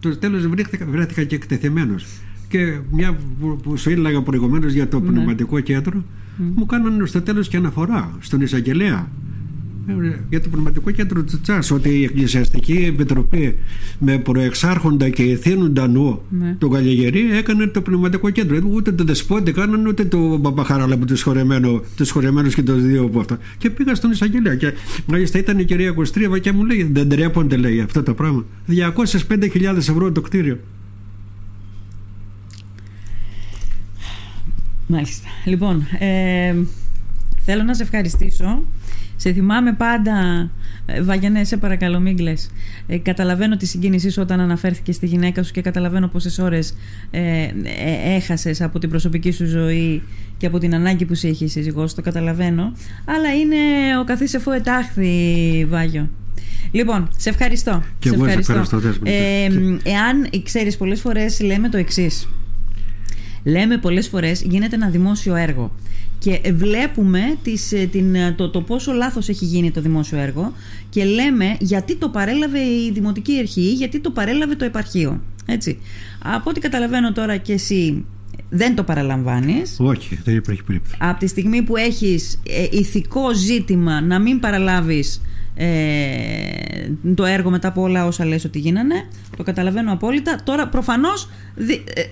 το 0.00 0.16
τέλος 0.16 0.46
βρέθηκα, 0.46 0.86
βρέθηκα 0.86 1.24
και 1.24 1.34
εκτεθειμένος. 1.34 2.06
Και 2.48 2.78
μια 2.90 3.16
που 3.62 3.76
σου 3.76 3.90
έλεγα 3.90 4.22
προηγουμένως 4.22 4.72
για 4.72 4.88
το 4.88 5.00
ναι. 5.00 5.10
πνευματικό 5.10 5.60
κέντρο, 5.60 6.04
μου 6.36 6.66
κάνανε 6.66 7.06
στο 7.06 7.22
τέλος 7.22 7.48
και 7.48 7.56
αναφορά 7.56 8.16
στον 8.20 8.40
εισαγγελέα 8.40 9.08
για 10.28 10.40
το 10.40 10.48
πνευματικό 10.48 10.90
κέντρο 10.90 11.22
του 11.22 11.40
Τσάς 11.40 11.70
ότι 11.70 11.88
η 11.88 12.04
Εκκλησιαστική 12.04 12.84
Επιτροπή 12.88 13.58
με 13.98 14.18
προεξάρχοντα 14.18 15.08
και 15.08 15.22
ηθήνοντα 15.22 15.88
νου 15.88 16.20
ναι. 16.30 16.56
τον 16.58 16.70
Καλλιεγερή 16.70 17.36
έκανε 17.36 17.66
το 17.66 17.82
πνευματικό 17.82 18.30
κέντρο. 18.30 18.58
Ούτε 18.70 18.92
το 18.92 19.04
Δεσπότη 19.04 19.52
κάνανε 19.52 19.88
ούτε 19.88 20.04
το 20.04 20.38
Παπαχαράλα 20.42 20.96
που 20.96 21.04
τους 21.04 22.10
χωρεμένους 22.10 22.54
και 22.54 22.62
τους 22.62 22.82
δύο 22.82 23.04
από 23.04 23.20
αυτά. 23.20 23.38
Και 23.58 23.70
πήγα 23.70 23.94
στον 23.94 24.10
εισαγγελέα 24.10 24.54
και 24.54 24.72
μάλιστα 25.06 25.38
ήταν 25.38 25.58
η 25.58 25.64
κυρία 25.64 25.92
Κωστρίβα 25.92 26.38
και 26.38 26.52
μου 26.52 26.64
λέει 26.64 26.88
δεν 26.92 27.08
τρέπονται 27.08 27.56
λέει 27.56 27.80
αυτό 27.80 28.02
το 28.02 28.14
πράγμα. 28.14 28.44
205.000 28.68 29.76
ευρώ 29.76 30.12
το 30.12 30.20
κτίριο 30.20 30.58
Μάλιστα. 34.86 35.28
Λοιπόν, 35.44 35.86
ε, 35.98 36.54
θέλω 37.44 37.62
να 37.62 37.74
σε 37.74 37.82
ευχαριστήσω 37.82 38.62
σε 39.16 39.32
θυμάμαι 39.32 39.72
πάντα, 39.72 40.48
ε, 40.86 41.02
Βαγιανέ, 41.02 41.44
σε 41.44 41.56
παρακαλώ 41.56 42.00
μην 42.00 42.16
κλαις. 42.16 42.50
Ε, 42.86 42.98
καταλαβαίνω 42.98 43.56
τη 43.56 43.66
συγκίνησή 43.66 44.10
σου 44.10 44.22
όταν 44.22 44.40
αναφέρθηκε 44.40 44.92
στη 44.92 45.06
γυναίκα 45.06 45.42
σου 45.42 45.52
και 45.52 45.60
καταλαβαίνω 45.60 46.08
πόσες 46.08 46.38
ώρες 46.38 46.76
ε, 47.10 47.20
ε, 47.20 47.50
έχασες 48.16 48.60
από 48.60 48.78
την 48.78 48.88
προσωπική 48.88 49.30
σου 49.30 49.46
ζωή 49.46 50.02
και 50.36 50.46
από 50.46 50.58
την 50.58 50.74
ανάγκη 50.74 51.04
που 51.04 51.14
σε 51.14 51.28
έχει 51.28 51.44
η 51.44 51.48
σύζυγός, 51.48 51.94
το 51.94 52.02
καταλαβαίνω. 52.02 52.72
Αλλά 53.04 53.34
είναι 53.34 53.56
ο 54.00 54.04
καθής 54.04 54.34
εφού 54.34 54.50
ετάχθη, 54.50 55.66
Βάγιο. 55.68 56.08
Λοιπόν, 56.70 57.08
σε 57.16 57.28
ευχαριστώ. 57.28 57.82
Και 57.98 58.08
σε 58.08 58.14
εγώ 58.14 58.24
ευχαριστώ. 58.24 58.52
σε 58.52 58.76
ευχαριστώ. 58.76 59.10
Ε, 59.10 59.44
εάν 59.90 60.28
ξέρεις 60.42 60.76
πολλές 60.76 61.00
φορές 61.00 61.40
λέμε 61.40 61.68
το 61.68 61.76
εξής. 61.76 62.28
Λέμε 63.44 63.78
πολλές 63.78 64.08
φορές 64.08 64.42
γίνεται 64.42 64.76
ένα 64.76 64.88
δημόσιο 64.88 65.34
έργο 65.34 65.72
και 66.18 66.40
βλέπουμε 66.54 67.20
τις, 67.42 67.72
ε, 67.72 67.86
την, 67.86 68.14
ε, 68.14 68.32
το, 68.32 68.50
το 68.50 68.60
πόσο 68.60 68.92
λάθος 68.92 69.28
έχει 69.28 69.44
γίνει 69.44 69.70
το 69.70 69.80
δημόσιο 69.80 70.18
έργο 70.18 70.52
και 70.88 71.04
λέμε 71.04 71.56
γιατί 71.60 71.96
το 71.96 72.08
παρέλαβε 72.08 72.58
η 72.58 72.90
Δημοτική 72.92 73.38
Αρχή, 73.38 73.72
γιατί 73.72 74.00
το 74.00 74.10
παρέλαβε 74.10 74.54
το 74.54 74.64
επαρχείο. 74.64 75.22
Έτσι. 75.46 75.78
Από 76.22 76.50
ό,τι 76.50 76.60
καταλαβαίνω 76.60 77.12
τώρα 77.12 77.36
και 77.36 77.52
εσύ 77.52 78.04
δεν 78.48 78.74
το 78.74 78.82
παραλαμβάνεις. 78.84 79.76
Όχι, 79.78 80.18
δεν 80.24 80.36
υπάρχει 80.36 80.62
περίπτωση. 80.62 80.96
Από 80.98 81.18
τη 81.18 81.26
στιγμή 81.26 81.62
που 81.62 81.76
έχεις 81.76 82.40
ε, 82.46 82.66
ηθικό 82.70 83.34
ζήτημα 83.34 84.00
να 84.00 84.18
μην 84.18 84.40
παραλάβεις 84.40 85.20
το 87.14 87.24
έργο 87.24 87.50
μετά 87.50 87.68
από 87.68 87.82
όλα 87.82 88.06
όσα 88.06 88.24
λες 88.24 88.44
ότι 88.44 88.58
γίνανε, 88.58 88.94
το 89.36 89.42
καταλαβαίνω 89.42 89.92
απόλυτα. 89.92 90.40
Τώρα 90.44 90.68
προφανώς 90.68 91.28
ε, 91.94 92.02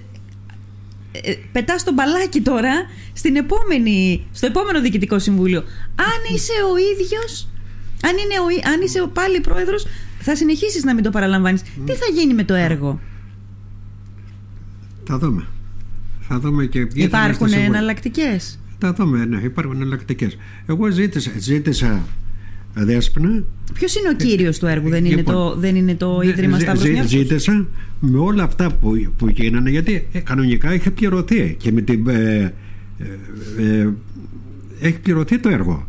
πετάς 1.53 1.85
το 1.85 1.92
μπαλάκι 1.92 2.40
τώρα 2.40 2.72
στην 3.12 3.37
επόμενη, 3.37 4.27
στο 4.33 4.46
επόμενο 4.46 4.81
διοικητικό 4.81 5.18
συμβούλιο. 5.18 5.59
Αν 5.96 6.35
είσαι 6.35 6.53
ο 6.72 6.77
ίδιος, 6.92 7.48
αν, 8.03 8.11
είναι 8.11 8.38
ο, 8.40 8.70
αν 8.72 8.81
είσαι 8.81 9.03
ο 9.03 9.09
πάλι 9.09 9.40
πρόεδρος, 9.40 9.87
θα 10.20 10.37
συνεχίσεις 10.37 10.85
να 10.85 10.94
μην 10.94 11.03
το 11.03 11.11
παραλαμβάνεις. 11.11 11.62
Τι 11.62 11.92
θα 11.92 12.07
γίνει 12.14 12.35
με 12.35 12.44
το 12.44 12.55
έργο; 12.55 13.00
Θα 15.05 15.18
δούμε. 15.18 15.46
Θα 16.29 16.38
δούμε 16.40 16.66
και 16.66 16.88
Υπάρχουν 16.94 17.53
εναλλακτικές; 17.53 18.59
Θα 18.79 18.92
δούμε, 18.92 19.24
ναι, 19.24 19.40
υπάρχουν 19.44 19.77
εναλλακτικές. 19.77 20.37
Εγώ 20.66 20.90
ζήτησα, 20.90 21.31
ζήτησα 21.38 22.03
Δέσποινα. 22.74 23.42
Ποιος 23.72 23.94
είναι 23.94 24.08
ο 24.08 24.14
κύριος 24.14 24.58
του 24.58 24.66
έργου, 24.66 24.88
δεν 24.88 25.04
είναι, 25.04 25.14
λοιπόν, 25.14 25.34
το, 25.34 25.56
δεν 25.58 25.76
είναι 25.76 25.94
το 25.94 26.20
Ίδρυμα 26.24 26.58
Σταύρος 26.58 27.08
Ζήτησα 27.08 27.66
με 28.00 28.18
όλα 28.18 28.42
αυτά 28.42 28.70
που, 28.70 29.12
που 29.16 29.28
γίνανε, 29.28 29.70
γιατί 29.70 30.08
ε, 30.12 30.18
κανονικά 30.18 30.74
είχε 30.74 30.90
πληρωθεί 30.90 31.56
και 31.58 31.72
με 31.72 31.80
την, 31.80 32.08
ε, 32.08 32.52
ε, 33.58 33.80
ε, 33.80 33.88
έχει 34.80 34.98
πληρωθεί 34.98 35.38
το 35.38 35.48
έργο. 35.48 35.87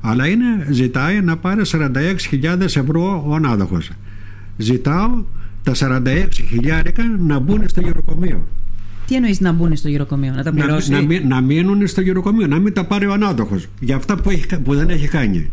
Αλλά 0.00 0.26
είναι, 0.26 0.66
ζητάει 0.70 1.20
να 1.20 1.36
πάρει 1.36 1.62
46.000 1.64 2.60
ευρώ 2.60 3.24
ο 3.26 3.34
ανάδοχος. 3.34 3.90
Ζητάω 4.56 5.24
τα 5.62 5.72
46.000 5.74 6.02
να 7.18 7.38
μπουν 7.38 7.62
στο 7.68 7.80
γεροκομείο. 7.80 8.46
Τι 9.06 9.14
εννοείς 9.14 9.40
να 9.40 9.52
μπουν 9.52 9.76
στο 9.76 9.88
γεροκομείο, 9.88 10.32
να 10.32 10.42
τα 10.42 10.52
πληρώσει; 10.52 10.90
Να, 10.90 11.02
να, 11.02 11.20
να 11.20 11.40
μείνουν 11.40 11.86
στο 11.86 12.00
γεροκομείο, 12.00 12.46
να 12.46 12.58
μην 12.58 12.72
τα 12.72 12.84
πάρει 12.84 13.06
ο 13.06 13.12
ανάδοχος 13.12 13.66
για 13.80 13.96
αυτά 13.96 14.16
που, 14.16 14.30
έχει, 14.30 14.60
που 14.64 14.74
δεν 14.74 14.88
έχει 14.88 15.08
κάνει. 15.08 15.50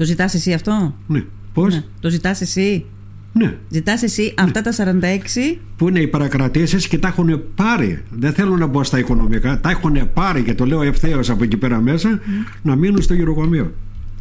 Το 0.00 0.06
ζητάς 0.06 0.34
εσύ 0.34 0.52
αυτό; 0.52 0.94
Ναι. 1.06 1.24
Πώς; 1.52 1.74
Ναι. 1.74 1.82
Το 2.00 2.10
ζητάς 2.10 2.40
εσύ; 2.40 2.84
Ναι. 3.32 3.56
Ζητάς 3.68 4.02
εσύ 4.02 4.22
ναι. 4.22 4.44
αυτά 4.44 4.62
τα 4.62 4.72
46. 4.72 5.58
Που 5.76 5.88
είναι 5.88 6.00
οι 6.00 6.06
παρακρατήσει 6.06 6.88
και 6.88 6.98
τα 6.98 7.08
έχουν 7.08 7.42
πάρει. 7.54 8.02
Δεν 8.10 8.32
θέλω 8.32 8.56
να 8.56 8.66
μπω 8.66 8.84
στα 8.84 8.98
οικονομικά. 8.98 9.60
Τα 9.60 9.70
έχουν 9.70 10.12
πάρει 10.14 10.42
και 10.42 10.54
το 10.54 10.64
λέω 10.64 10.82
ευθέως 10.82 11.30
από 11.30 11.44
εκεί 11.44 11.56
πέρα 11.56 11.80
μέσα 11.80 12.20
να 12.62 12.76
μείνουν 12.76 13.02
στο 13.02 13.14
γυροκομείο. 13.14 13.72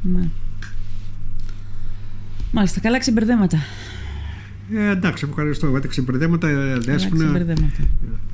Ναι. 0.02 0.30
Μάλιστα, 2.52 2.80
καλά 2.80 3.00
ξεμπερδέματα. 3.00 3.58
Ε, 4.76 4.90
εντάξει, 4.90 5.26
ευχαριστώ. 5.30 5.72
Βάτε 5.72 5.88
ξεμπερδέματα. 5.88 6.50
Ε, 6.50 6.78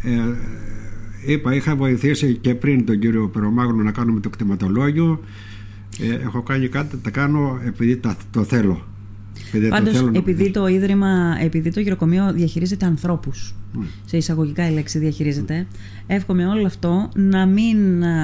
Ε, 0.03 0.12
ε, 0.13 0.36
είπα, 1.25 1.55
είχα 1.55 1.75
βοηθήσει 1.75 2.38
και 2.41 2.55
πριν 2.55 2.86
τον 2.86 2.99
κύριο 2.99 3.27
Περομάγνου 3.27 3.84
να 3.84 3.91
κάνουμε 3.91 4.19
το 4.19 4.29
κτηματολόγιο. 4.29 5.19
Ε, 5.99 6.13
έχω 6.13 6.41
κάνει 6.41 6.67
κάτι, 6.67 6.97
τα 6.97 7.10
κάνω 7.10 7.60
επειδή 7.65 7.99
το 8.31 8.43
θέλω. 8.43 8.86
Επειδή 9.47 9.67
Πάντως, 9.67 9.93
το 9.93 9.99
θέλω 9.99 10.12
επειδή 10.15 10.51
το 10.51 10.67
Ίδρυμα, 10.67 11.38
επειδή 11.41 11.71
το 11.71 11.79
γυροκομείο 11.79 12.34
διαχειρίζεται 12.34 12.86
ανθρώπους, 12.86 13.55
ναι. 13.73 13.86
σε 14.05 14.17
εισαγωγικά 14.17 14.69
η 14.69 14.73
λέξη 14.73 14.99
διαχειρίζεται, 14.99 15.67
εύχομαι 16.08 16.47
όλο 16.47 16.65
αυτό 16.65 17.10
να 17.15 17.45
μην 17.45 17.77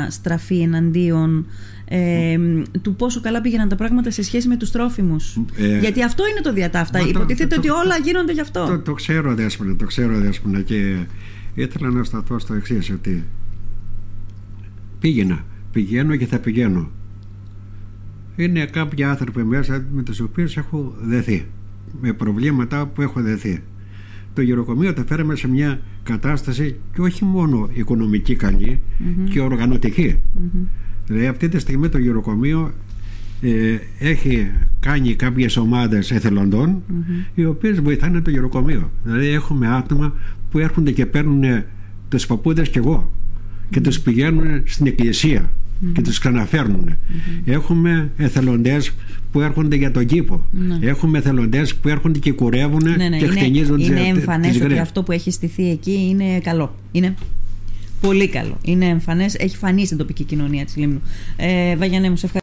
στραφεί 0.09 0.59
εναντίον 0.61 1.45
ε, 1.85 2.37
του 2.81 2.95
πόσο 2.95 3.21
καλά 3.21 3.41
πήγαιναν 3.41 3.69
τα 3.69 3.75
πράγματα 3.75 4.11
σε 4.11 4.23
σχέση 4.23 4.47
με 4.47 4.57
τους 4.57 4.71
τρόφιμους. 4.71 5.39
Ε, 5.57 5.79
Γιατί 5.79 6.03
αυτό 6.03 6.27
είναι 6.27 6.41
το 6.41 6.53
διατάφτα. 6.53 6.99
Υποτίθεται 6.99 7.55
ότι 7.57 7.69
όλα 7.69 7.97
γίνονται 8.03 8.31
γι' 8.31 8.41
αυτό. 8.41 8.65
Το, 8.65 8.79
το 8.79 8.93
ξέρω, 8.93 9.35
Δέσποινα, 9.35 9.75
το 9.75 9.85
ξέρω, 9.85 10.19
Δέσποινα 10.19 10.61
και 10.61 10.97
ήθελα 11.53 11.89
να 11.89 12.03
σταθώ 12.03 12.39
στο 12.39 12.53
εξής 12.53 12.89
ότι 12.89 13.23
πήγαινα, 14.99 15.45
πηγαίνω 15.71 16.15
και 16.15 16.25
θα 16.25 16.39
πηγαίνω 16.39 16.91
είναι 18.43 18.65
κάποιοι 18.65 19.03
άνθρωποι 19.03 19.43
μέσα 19.43 19.85
με 19.93 20.03
τους 20.03 20.19
οποίους 20.19 20.57
έχω 20.57 20.95
δεθεί 21.01 21.45
με 22.01 22.13
προβλήματα 22.13 22.85
που 22.85 23.01
έχω 23.01 23.21
δεθεί. 23.21 23.61
Το 24.33 24.41
γεροκομείο 24.41 24.93
τα 24.93 25.05
φέραμε 25.05 25.35
σε 25.35 25.47
μια 25.47 25.79
κατάσταση 26.03 26.75
και 26.93 27.01
όχι 27.01 27.25
μόνο 27.25 27.69
οικονομική 27.73 28.37
και 29.29 29.39
οργανωτική. 29.39 30.19
Δηλαδή 31.05 31.27
αυτή 31.27 31.49
τη 31.49 31.59
στιγμή 31.59 31.89
το 31.89 31.97
γεροκομείο 31.97 32.71
ε, 33.41 33.77
έχει 33.99 34.51
κάνει 34.79 35.15
κάποιες 35.15 35.57
ομάδες 35.57 36.11
εθελοντών 36.11 36.83
οι 37.33 37.45
οποίες 37.45 37.81
βοηθάνε 37.81 38.21
το 38.21 38.29
γεροκομείο 38.29 38.91
δηλαδή 39.03 39.27
έχουμε 39.27 39.67
άτομα 39.67 40.13
που 40.51 40.59
έρχονται 40.59 40.91
και 40.91 41.05
παίρνουν 41.05 41.63
τους 42.09 42.25
παππούδες 42.25 42.69
και 42.69 42.79
εγώ 42.79 43.11
και 43.69 43.81
τους 43.81 43.99
πηγαίνουν 43.99 44.61
στην 44.65 44.87
εκκλησία 44.87 45.51
και 45.93 46.01
τους 46.01 46.19
ξαναφέρνουν. 46.19 46.97
Έχουμε 47.45 48.11
εθελοντές 48.17 48.91
που 49.31 49.41
έρχονται 49.41 49.75
για 49.75 49.91
τον 49.91 50.05
κήπο. 50.05 50.41
Ναι. 50.51 50.77
Έχουμε 50.81 51.17
εθελοντές 51.17 51.75
που 51.75 51.87
έρχονται 51.87 52.19
και 52.19 52.31
κουρεύουν 52.31 52.83
ναι, 52.83 53.07
ναι, 53.07 53.17
και 53.17 53.27
χτενίζουν 53.27 53.79
Είναι, 53.79 53.99
είναι 53.99 54.07
εμφανές 54.07 54.61
ότι 54.61 54.77
αυτό 54.77 55.03
που 55.03 55.11
έχει 55.11 55.31
στηθεί 55.31 55.69
εκεί 55.69 56.07
είναι 56.09 56.39
καλό. 56.39 56.75
Είναι 56.91 57.15
πολύ 58.01 58.27
καλό. 58.27 58.57
Είναι 58.61 58.85
εμφανές, 58.85 59.35
έχει 59.35 59.57
φανεί 59.57 59.85
στην 59.85 59.97
τοπική 59.97 60.23
κοινωνία 60.23 60.65
της 60.65 60.75
Λίμνου. 60.75 61.01
Ε, 61.35 61.75
Βαγιανέ 61.75 62.09
μου, 62.09 62.15
σε 62.15 62.25
ευχαριστώ. 62.25 62.39